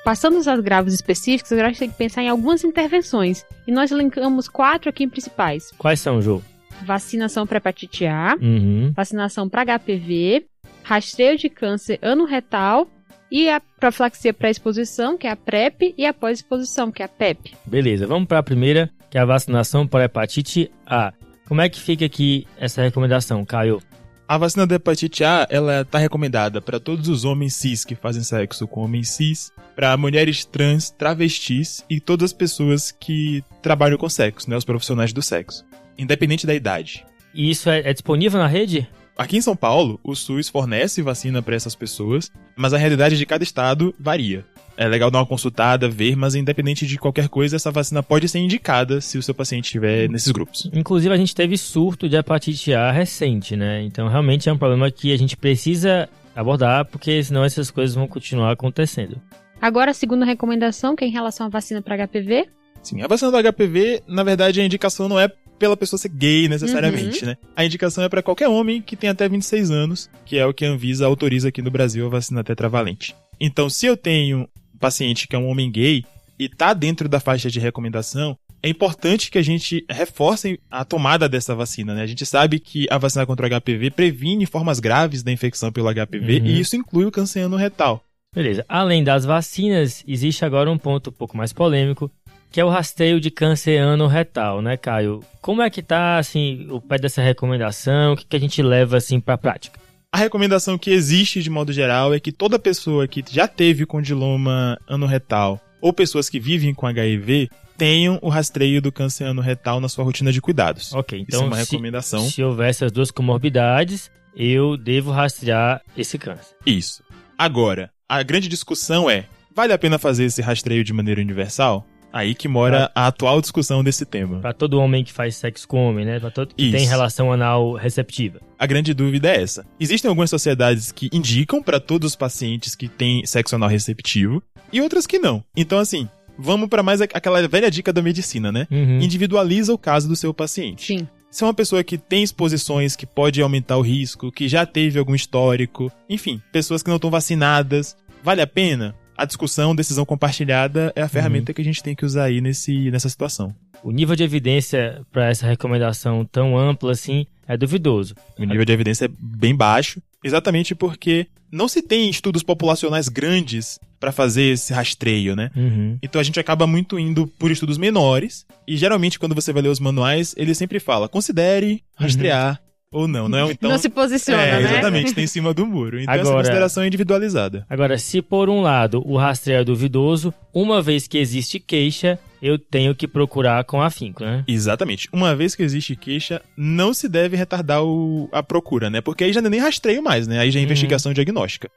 [0.05, 3.45] Passando aos agravos específicos, agora a gente tem que pensar em algumas intervenções.
[3.67, 6.41] E nós elencamos quatro aqui principais: Quais são, Jô?
[6.87, 8.93] vacinação para hepatite A, Uhum.
[8.95, 10.47] vacinação para HPV,
[10.89, 12.89] rastreio de câncer anorretal
[13.31, 17.55] e a profilaxia pré-exposição, que é a PrEP, e a pós-exposição, que é a PEP.
[17.67, 21.13] Beleza, vamos para a primeira, que é a vacinação para hepatite A.
[21.47, 23.83] Como é que fica aqui essa recomendação, Caio?
[24.27, 28.23] A vacina da hepatite A, ela tá recomendada para todos os homens cis que fazem
[28.23, 34.09] sexo com homens cis, para mulheres trans, travestis e todas as pessoas que trabalham com
[34.09, 35.67] sexo, né, os profissionais do sexo,
[35.99, 37.05] independente da idade.
[37.35, 38.89] E isso é, é disponível na rede?
[39.19, 43.27] Aqui em São Paulo, o SUS fornece vacina para essas pessoas, mas a realidade de
[43.27, 44.47] cada estado varia.
[44.77, 48.39] É legal dar uma consultada, ver, mas independente de qualquer coisa, essa vacina pode ser
[48.39, 50.71] indicada se o seu paciente estiver nesses grupos.
[50.73, 53.83] Inclusive, a gente teve surto de hepatite A recente, né?
[53.83, 58.07] Então, realmente é um problema que a gente precisa abordar, porque senão essas coisas vão
[58.07, 59.21] continuar acontecendo.
[59.61, 62.49] Agora, a segunda recomendação, que é em relação à vacina para HPV.
[62.85, 65.29] Sim, a vacina do HPV, na verdade, a indicação não é
[65.59, 67.37] pela pessoa ser gay necessariamente, né?
[67.57, 70.65] A indicação é para qualquer homem que tem até 26 anos, que é o que
[70.65, 73.15] a Anvisa autoriza aqui no Brasil a vacina tetravalente.
[73.41, 76.05] Então, se eu tenho um paciente que é um homem gay
[76.39, 81.29] e tá dentro da faixa de recomendação, é importante que a gente reforce a tomada
[81.29, 82.03] dessa vacina, né?
[82.03, 85.89] A gente sabe que a vacina contra o HPV previne formas graves da infecção pelo
[85.93, 86.47] HPV Uhum.
[86.47, 88.03] e isso inclui o câncer anorretal.
[88.35, 88.65] Beleza.
[88.69, 92.11] Além das vacinas, existe agora um ponto um pouco mais polêmico,
[92.51, 95.23] que é o rastreio de câncer anorretal, né, Caio?
[95.41, 98.13] Como é que tá, assim, o pé dessa recomendação?
[98.13, 99.79] O que, que a gente leva, assim, pra prática?
[100.13, 104.79] A recomendação que existe de modo geral é que toda pessoa que já teve condiloma
[104.89, 110.05] anorretal ou pessoas que vivem com HIV tenham o rastreio do câncer anorretal na sua
[110.05, 110.93] rotina de cuidados.
[110.95, 112.21] Ok, Isso é então uma se, recomendação.
[112.29, 116.57] se houver essas duas comorbidades, eu devo rastrear esse câncer.
[116.67, 117.03] Isso.
[117.37, 121.87] Agora, a grande discussão é: vale a pena fazer esse rastreio de maneira universal?
[122.13, 124.41] Aí que mora a atual discussão desse tema.
[124.41, 126.19] Pra todo homem que faz sexo com homem, né?
[126.19, 126.77] Pra todo que Isso.
[126.77, 128.41] tem relação anal receptiva.
[128.59, 129.67] A grande dúvida é essa.
[129.79, 134.43] Existem algumas sociedades que indicam para todos os pacientes que têm sexo anal receptivo
[134.73, 135.45] e outras que não.
[135.57, 138.67] Então, assim, vamos para mais aquela velha dica da medicina, né?
[138.71, 139.01] Uhum.
[139.01, 140.87] Individualiza o caso do seu paciente.
[140.87, 141.09] Sim.
[141.31, 144.99] Se é uma pessoa que tem exposições que pode aumentar o risco, que já teve
[144.99, 148.95] algum histórico, enfim, pessoas que não estão vacinadas, vale a pena?
[149.19, 152.89] A discussão, decisão compartilhada é a ferramenta que a gente tem que usar aí nesse,
[152.89, 153.53] nessa situação.
[153.83, 158.15] O nível de evidência para essa recomendação tão ampla assim é duvidoso.
[158.39, 163.81] O nível de evidência é bem baixo, exatamente porque não se tem estudos populacionais grandes
[163.99, 165.51] para fazer esse rastreio, né?
[165.57, 165.99] Uhum.
[166.01, 169.71] Então a gente acaba muito indo por estudos menores, e geralmente quando você vai ler
[169.71, 172.61] os manuais, ele sempre fala: considere rastrear
[172.93, 173.53] ou não, não é?
[173.53, 174.71] Então, não se posiciona, é, né?
[174.73, 176.01] exatamente, tem em cima do muro.
[176.01, 177.67] Então essa Agora- consideração é individualizada.
[177.69, 182.59] Agora, se por um lado o rastreio é duvidoso, uma vez que existe queixa, eu
[182.59, 184.45] tenho que procurar com afinco, né?
[184.47, 185.09] Exatamente.
[185.13, 189.01] Uma vez que existe queixa, não se deve retardar o- a procura, né?
[189.01, 190.39] Porque aí já não é nem rastreio mais, né?
[190.39, 190.67] Aí já é Uhum.
[190.67, 191.69] investigação diagnóstica.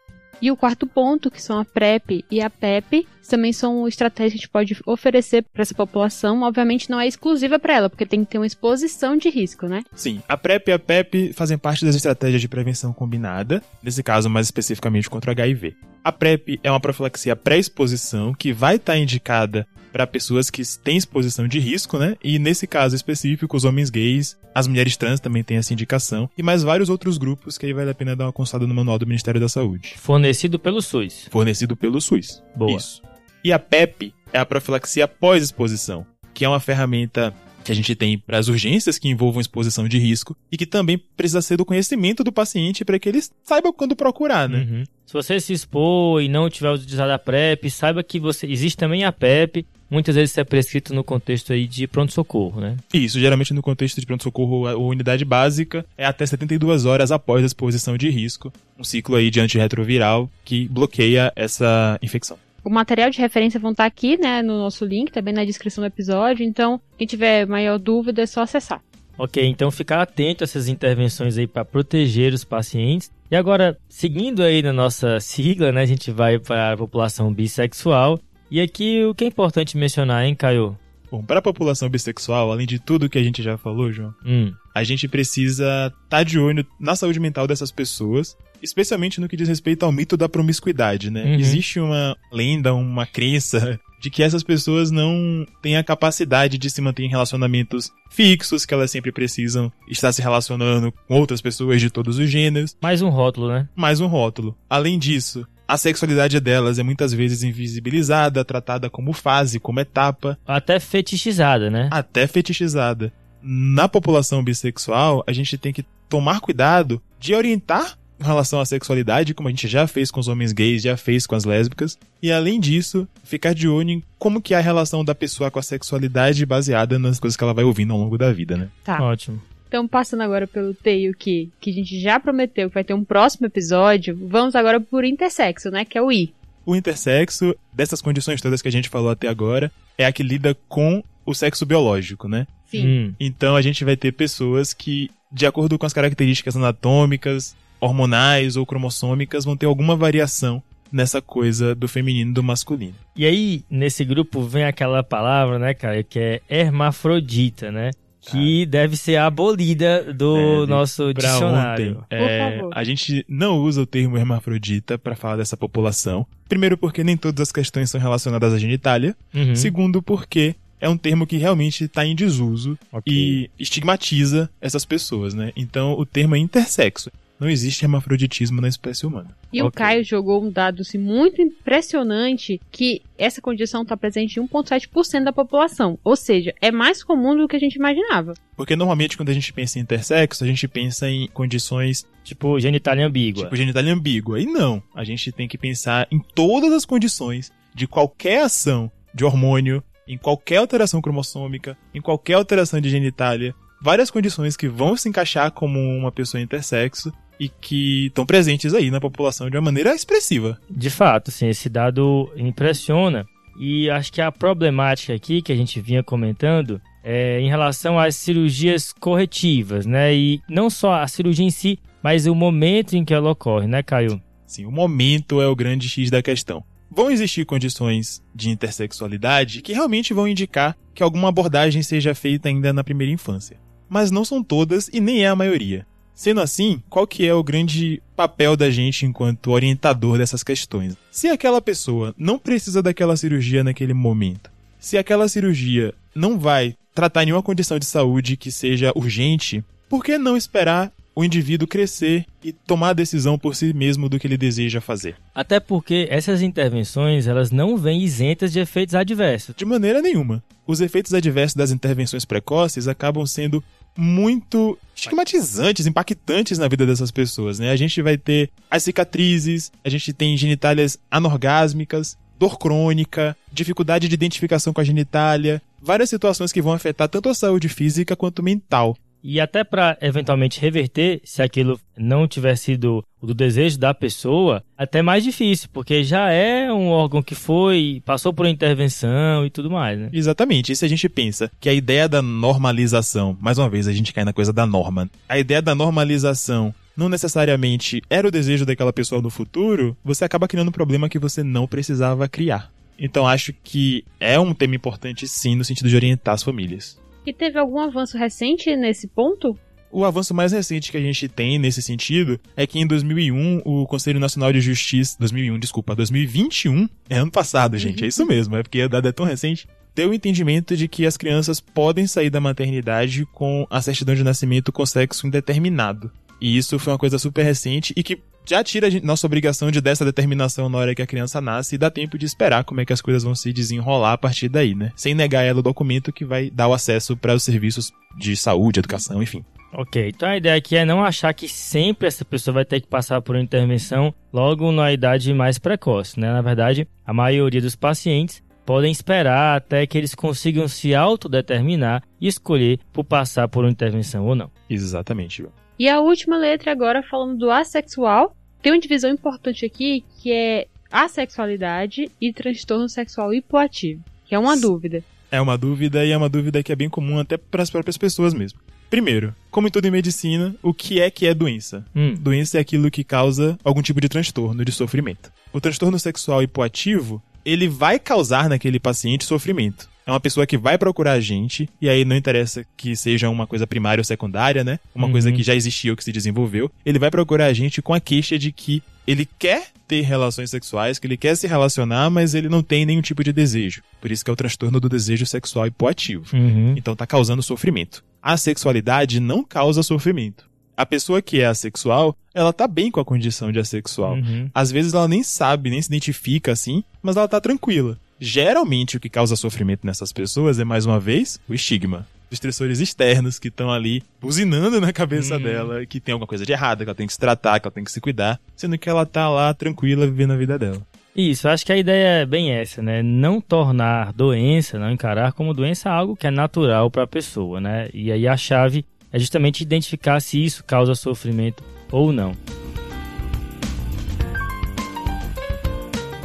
[0.41, 4.37] E o quarto ponto, que são a PrEP e a PEP, também são estratégias que
[4.37, 6.41] a gente pode oferecer para essa população.
[6.41, 9.83] Obviamente não é exclusiva para ela, porque tem que ter uma exposição de risco, né?
[9.93, 14.29] Sim, a PrEP e a PEP fazem parte das estratégias de prevenção combinada, nesse caso
[14.29, 15.75] mais especificamente contra HIV.
[16.03, 20.97] A PrEP é uma profilaxia pré-exposição que vai estar tá indicada para pessoas que têm
[20.97, 22.15] exposição de risco, né?
[22.23, 26.41] E nesse caso específico, os homens gays, as mulheres trans também têm essa indicação, e
[26.41, 29.05] mais vários outros grupos que aí vale a pena dar uma consultada no manual do
[29.05, 29.93] Ministério da Saúde.
[29.97, 31.27] Fornecido pelo SUS.
[31.29, 32.41] Fornecido pelo SUS.
[32.55, 32.77] Boa.
[32.77, 33.01] Isso.
[33.43, 37.33] E a PEP é a profilaxia pós-exposição, que é uma ferramenta
[37.63, 40.97] que a gente tem para as urgências que envolvam exposição de risco e que também
[40.97, 44.67] precisa ser do conhecimento do paciente para que ele saiba quando procurar, né?
[44.69, 44.83] Uhum.
[45.05, 49.03] Se você se expor e não tiver utilizado a PrEP, saiba que você existe também
[49.03, 49.65] a PEP.
[49.89, 52.77] Muitas vezes isso é prescrito no contexto aí de pronto-socorro, né?
[52.93, 57.45] Isso, geralmente no contexto de pronto-socorro ou unidade básica, é até 72 horas após a
[57.45, 62.37] exposição de risco, um ciclo aí de antirretroviral que bloqueia essa infecção.
[62.63, 65.87] O material de referência vão estar aqui, né, no nosso link, também na descrição do
[65.87, 66.45] episódio.
[66.45, 68.81] Então, quem tiver maior dúvida é só acessar.
[69.17, 73.11] Ok, então ficar atento a essas intervenções aí para proteger os pacientes.
[73.29, 78.19] E agora, seguindo aí na nossa sigla, né, a gente vai para a população bissexual.
[78.49, 80.77] E aqui o que é importante mencionar, hein, Caio?
[81.11, 84.53] Bom, para a população bissexual, além de tudo que a gente já falou, João, hum.
[84.73, 89.35] A gente precisa estar tá de olho na saúde mental dessas pessoas especialmente no que
[89.35, 91.23] diz respeito ao mito da promiscuidade, né?
[91.23, 91.33] Uhum.
[91.33, 96.81] Existe uma lenda, uma crença de que essas pessoas não têm a capacidade de se
[96.81, 101.89] manter em relacionamentos fixos, que elas sempre precisam estar se relacionando com outras pessoas de
[101.89, 102.75] todos os gêneros.
[102.81, 103.69] Mais um rótulo, né?
[103.75, 104.57] Mais um rótulo.
[104.67, 110.37] Além disso, a sexualidade delas é muitas vezes invisibilizada, tratada como fase, como etapa.
[110.45, 111.87] Até fetichizada, né?
[111.91, 113.13] Até fetichizada.
[113.41, 119.33] Na população bissexual, a gente tem que tomar cuidado de orientar em relação à sexualidade,
[119.33, 121.97] como a gente já fez com os homens gays, já fez com as lésbicas.
[122.21, 125.57] E além disso, ficar de olho em como que é a relação da pessoa com
[125.57, 128.69] a sexualidade baseada nas coisas que ela vai ouvindo ao longo da vida, né?
[128.83, 129.01] Tá.
[129.01, 129.41] Ótimo.
[129.67, 133.05] Então, passando agora pelo teio que, que a gente já prometeu que vai ter um
[133.05, 135.85] próximo episódio, vamos agora por intersexo, né?
[135.85, 136.33] Que é o I.
[136.65, 140.55] O intersexo, dessas condições todas que a gente falou até agora, é a que lida
[140.67, 142.45] com o sexo biológico, né?
[142.71, 142.87] Sim.
[142.87, 143.13] Hum.
[143.19, 148.65] Então a gente vai ter pessoas que, de acordo com as características anatômicas, hormonais ou
[148.65, 152.93] cromossômicas vão ter alguma variação nessa coisa do feminino e do masculino.
[153.15, 157.91] E aí, nesse grupo vem aquela palavra, né, cara, que é hermafrodita, né?
[158.23, 158.65] Que ah.
[158.67, 162.05] deve ser abolida do nosso dicionário.
[162.07, 166.27] É, a gente não usa o termo hermafrodita para falar dessa população.
[166.47, 169.15] Primeiro, porque nem todas as questões são relacionadas à genitália.
[169.33, 169.55] Uhum.
[169.55, 173.13] Segundo, porque é um termo que realmente está em desuso okay.
[173.13, 175.53] e estigmatiza essas pessoas, né?
[175.55, 177.11] Então, o termo é intersexo
[177.41, 179.35] não existe hermafroditismo na espécie humana.
[179.51, 179.67] E okay.
[179.67, 185.23] o Caio jogou um dado assim, muito impressionante que essa condição está presente em 1,7%
[185.23, 185.97] da população.
[186.03, 188.35] Ou seja, é mais comum do que a gente imaginava.
[188.55, 193.07] Porque normalmente quando a gente pensa em intersexo, a gente pensa em condições tipo genitália
[193.07, 193.45] ambígua.
[193.45, 194.39] Tipo genitália ambígua.
[194.39, 199.25] E não, a gente tem que pensar em todas as condições de qualquer ação de
[199.25, 205.07] hormônio, em qualquer alteração cromossômica, em qualquer alteração de genitália, várias condições que vão se
[205.07, 209.95] encaixar como uma pessoa intersexo e que estão presentes aí na população de uma maneira
[209.95, 210.59] expressiva.
[210.69, 213.25] De fato, sim, esse dado impressiona.
[213.59, 218.15] E acho que a problemática aqui que a gente vinha comentando é em relação às
[218.15, 220.13] cirurgias corretivas, né?
[220.13, 223.81] E não só a cirurgia em si, mas o momento em que ela ocorre, né,
[223.81, 224.21] Caio?
[224.45, 226.63] Sim, o momento é o grande X da questão.
[226.93, 232.73] Vão existir condições de intersexualidade que realmente vão indicar que alguma abordagem seja feita ainda
[232.73, 233.57] na primeira infância.
[233.87, 235.87] Mas não são todas e nem é a maioria.
[236.13, 240.97] Sendo assim, qual que é o grande papel da gente enquanto orientador dessas questões?
[241.09, 247.23] Se aquela pessoa não precisa daquela cirurgia naquele momento, se aquela cirurgia não vai tratar
[247.23, 252.51] nenhuma condição de saúde que seja urgente, por que não esperar o indivíduo crescer e
[252.51, 255.15] tomar a decisão por si mesmo do que ele deseja fazer.
[255.35, 259.55] Até porque essas intervenções, elas não vêm isentas de efeitos adversos.
[259.55, 260.43] De maneira nenhuma.
[260.65, 263.63] Os efeitos adversos das intervenções precoces acabam sendo
[263.97, 267.71] muito estigmatizantes, impactantes na vida dessas pessoas, né?
[267.71, 274.15] A gente vai ter as cicatrizes, a gente tem genitálias anorgásmicas, dor crônica, dificuldade de
[274.15, 278.97] identificação com a genitália, várias situações que vão afetar tanto a saúde física quanto mental.
[279.23, 285.01] E até para eventualmente reverter, se aquilo não tiver sido do desejo da pessoa, até
[285.01, 289.99] mais difícil, porque já é um órgão que foi, passou por intervenção e tudo mais,
[289.99, 290.09] né?
[290.11, 290.71] Exatamente.
[290.71, 294.13] E se a gente pensa que a ideia da normalização, mais uma vez a gente
[294.13, 298.91] cai na coisa da norma, a ideia da normalização não necessariamente era o desejo daquela
[298.91, 302.71] pessoa no futuro, você acaba criando um problema que você não precisava criar.
[302.97, 307.00] Então acho que é um tema importante sim no sentido de orientar as famílias.
[307.25, 309.57] E teve algum avanço recente nesse ponto?
[309.91, 313.85] O avanço mais recente que a gente tem nesse sentido é que em 2001 o
[313.85, 318.63] Conselho Nacional de Justiça, 2001, desculpa, 2021, é ano passado, gente, é isso mesmo, é
[318.63, 322.29] porque a data é tão recente, deu o entendimento de que as crianças podem sair
[322.29, 326.09] da maternidade com a certidão de nascimento com sexo indeterminado.
[326.39, 329.81] E isso foi uma coisa super recente e que já tira a nossa obrigação de
[329.81, 332.85] dessa determinação na hora que a criança nasce e dá tempo de esperar como é
[332.85, 334.91] que as coisas vão se desenrolar a partir daí, né?
[334.95, 338.79] Sem negar ela o documento que vai dar o acesso para os serviços de saúde,
[338.79, 339.43] educação, enfim.
[339.73, 342.87] Ok, então a ideia aqui é não achar que sempre essa pessoa vai ter que
[342.87, 346.31] passar por uma intervenção logo na idade mais precoce, né?
[346.31, 352.27] Na verdade, a maioria dos pacientes podem esperar até que eles consigam se autodeterminar e
[352.27, 354.51] escolher por passar por uma intervenção ou não.
[354.69, 355.45] Exatamente.
[355.81, 360.67] E a última letra agora falando do assexual, tem uma divisão importante aqui que é
[360.91, 365.03] assexualidade e transtorno sexual hipoativo, que é uma dúvida.
[365.31, 367.97] É uma dúvida e é uma dúvida que é bem comum até para as próprias
[367.97, 368.59] pessoas mesmo.
[368.91, 371.83] Primeiro, como em tudo em medicina, o que é que é doença?
[371.95, 372.13] Hum.
[372.13, 375.31] Doença é aquilo que causa algum tipo de transtorno, de sofrimento.
[375.51, 379.89] O transtorno sexual hipoativo, ele vai causar naquele paciente sofrimento.
[380.05, 383.45] É uma pessoa que vai procurar a gente, e aí não interessa que seja uma
[383.45, 384.79] coisa primária ou secundária, né?
[384.95, 385.11] Uma Uhum.
[385.13, 386.71] coisa que já existia ou que se desenvolveu.
[386.85, 390.97] Ele vai procurar a gente com a queixa de que ele quer ter relações sexuais,
[390.97, 393.83] que ele quer se relacionar, mas ele não tem nenhum tipo de desejo.
[394.01, 396.25] Por isso que é o transtorno do desejo sexual hipoativo.
[396.35, 396.73] Uhum.
[396.75, 398.03] Então tá causando sofrimento.
[398.21, 400.45] A sexualidade não causa sofrimento.
[400.81, 404.15] A pessoa que é assexual, ela tá bem com a condição de assexual.
[404.15, 404.49] Uhum.
[404.51, 407.99] Às vezes ela nem sabe, nem se identifica assim, mas ela tá tranquila.
[408.19, 412.07] Geralmente o que causa sofrimento nessas pessoas é, mais uma vez, o estigma.
[412.31, 415.41] Os estressores externos que estão ali buzinando na cabeça Hum.
[415.43, 417.73] dela, que tem alguma coisa de errada, que ela tem que se tratar, que ela
[417.73, 420.81] tem que se cuidar, sendo que ela tá lá tranquila vivendo a vida dela.
[421.15, 423.03] Isso, acho que a ideia é bem essa, né?
[423.03, 427.89] Não tornar doença, não encarar como doença algo que é natural para a pessoa, né?
[427.93, 432.35] E aí a chave é justamente identificar se isso causa sofrimento ou não.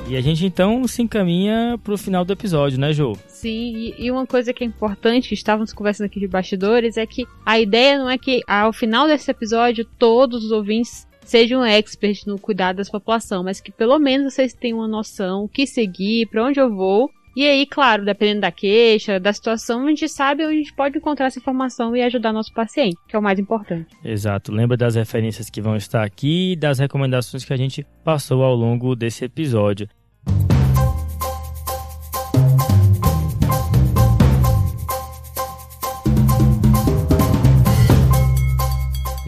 [0.09, 3.17] E a gente então se encaminha pro final do episódio, né, Jô?
[3.27, 7.27] Sim, e, uma coisa que é importante, que estávamos conversando aqui de bastidores, é que
[7.45, 12.39] a ideia não é que ao final desse episódio todos os ouvintes sejam experts no
[12.39, 16.45] cuidado dessa população, mas que pelo menos vocês tenham uma noção o que seguir, para
[16.45, 17.11] onde eu vou.
[17.37, 20.97] E aí, claro, dependendo da queixa, da situação, a gente sabe onde a gente pode
[20.97, 23.95] encontrar essa informação e ajudar nosso paciente, que é o mais importante.
[24.03, 24.51] Exato.
[24.51, 28.55] Lembra das referências que vão estar aqui e das recomendações que a gente passou ao
[28.55, 29.87] longo desse episódio.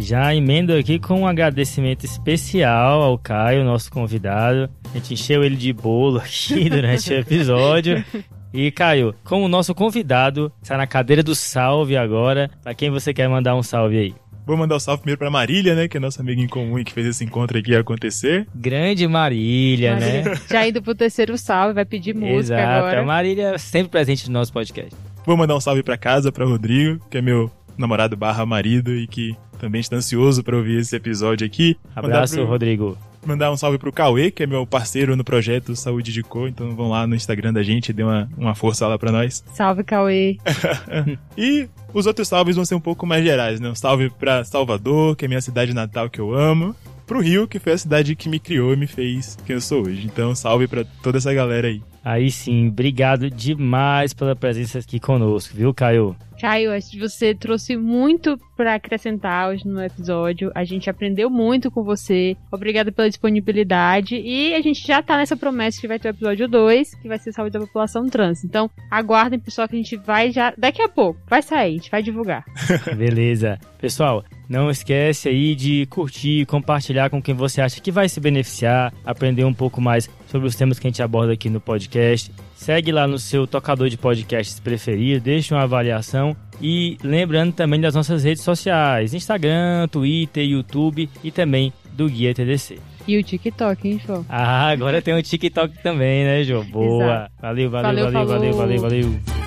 [0.08, 4.70] Já emendo aqui com um agradecimento especial ao Caio, nosso convidado.
[4.90, 8.02] A gente encheu ele de bolo aqui durante o episódio.
[8.50, 12.50] E Caio, como nosso convidado, está na cadeira do salve agora.
[12.62, 14.14] Para quem você quer mandar um salve aí?
[14.46, 16.78] Vou mandar o um salve primeiro pra Marília, né, que é nossa amiga em comum
[16.78, 18.46] e que fez esse encontro aqui acontecer.
[18.54, 20.24] Grande Marília, né?
[20.50, 22.78] Já indo pro terceiro salve, vai pedir música Exato.
[22.78, 23.02] agora.
[23.02, 24.96] A Marília é sempre presente no nosso podcast.
[25.26, 29.06] Vou mandar um salve pra casa, pra Rodrigo, que é meu namorado barra marido e
[29.06, 31.76] que também está ansioso pra ouvir esse episódio aqui.
[31.94, 32.96] Abraço, pro- Rodrigo.
[33.26, 36.74] Mandar um salve pro Cauê, que é meu parceiro no projeto Saúde de Cor, então
[36.76, 39.44] vão lá no Instagram da gente, dê uma, uma força lá pra nós.
[39.52, 40.38] Salve, Cauê.
[41.36, 43.68] E os outros salves vão ser um pouco mais gerais, né?
[43.68, 46.74] Um salve pra Salvador, que é minha cidade natal que eu amo.
[47.08, 49.86] Pro Rio, que foi a cidade que me criou e me fez quem eu sou
[49.86, 50.06] hoje.
[50.06, 51.80] Então, salve pra toda essa galera aí.
[52.04, 56.14] Aí sim, obrigado demais pela presença aqui conosco, viu, Caio?
[56.38, 60.52] Caio, acho que você trouxe muito para acrescentar hoje no episódio.
[60.54, 62.36] A gente aprendeu muito com você.
[62.52, 64.14] Obrigada pela disponibilidade.
[64.14, 67.18] E a gente já tá nessa promessa que vai ter o episódio 2, que vai
[67.18, 68.44] ser saúde da população trans.
[68.44, 70.52] Então, aguardem, pessoal, que a gente vai já.
[70.58, 71.18] Daqui a pouco.
[71.26, 72.44] Vai sair, a gente vai divulgar.
[72.96, 73.58] Beleza.
[73.80, 78.92] Pessoal, não esquece aí de curtir, compartilhar com quem você acha que vai se beneficiar,
[79.04, 82.32] aprender um pouco mais sobre os temas que a gente aborda aqui no podcast.
[82.54, 87.94] Segue lá no seu tocador de podcasts preferido, deixa uma avaliação e lembrando também das
[87.94, 92.78] nossas redes sociais, Instagram, Twitter, YouTube e também do Guia TDC.
[93.06, 94.24] E o TikTok, hein, João?
[94.28, 96.62] Ah, agora tem o TikTok também, né, Jô?
[96.64, 97.30] Boa.
[97.40, 99.37] Valeu, valeu, Valeu, valeu, valeu, valeu, valeu.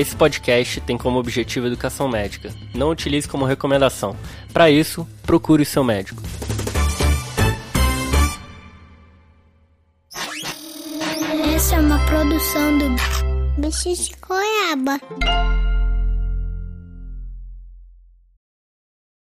[0.00, 2.54] Esse podcast tem como objetivo educação médica.
[2.74, 4.16] Não utilize como recomendação.
[4.50, 6.22] Para isso, procure seu médico.
[11.54, 15.69] Essa é uma produção do bicho de goiaba.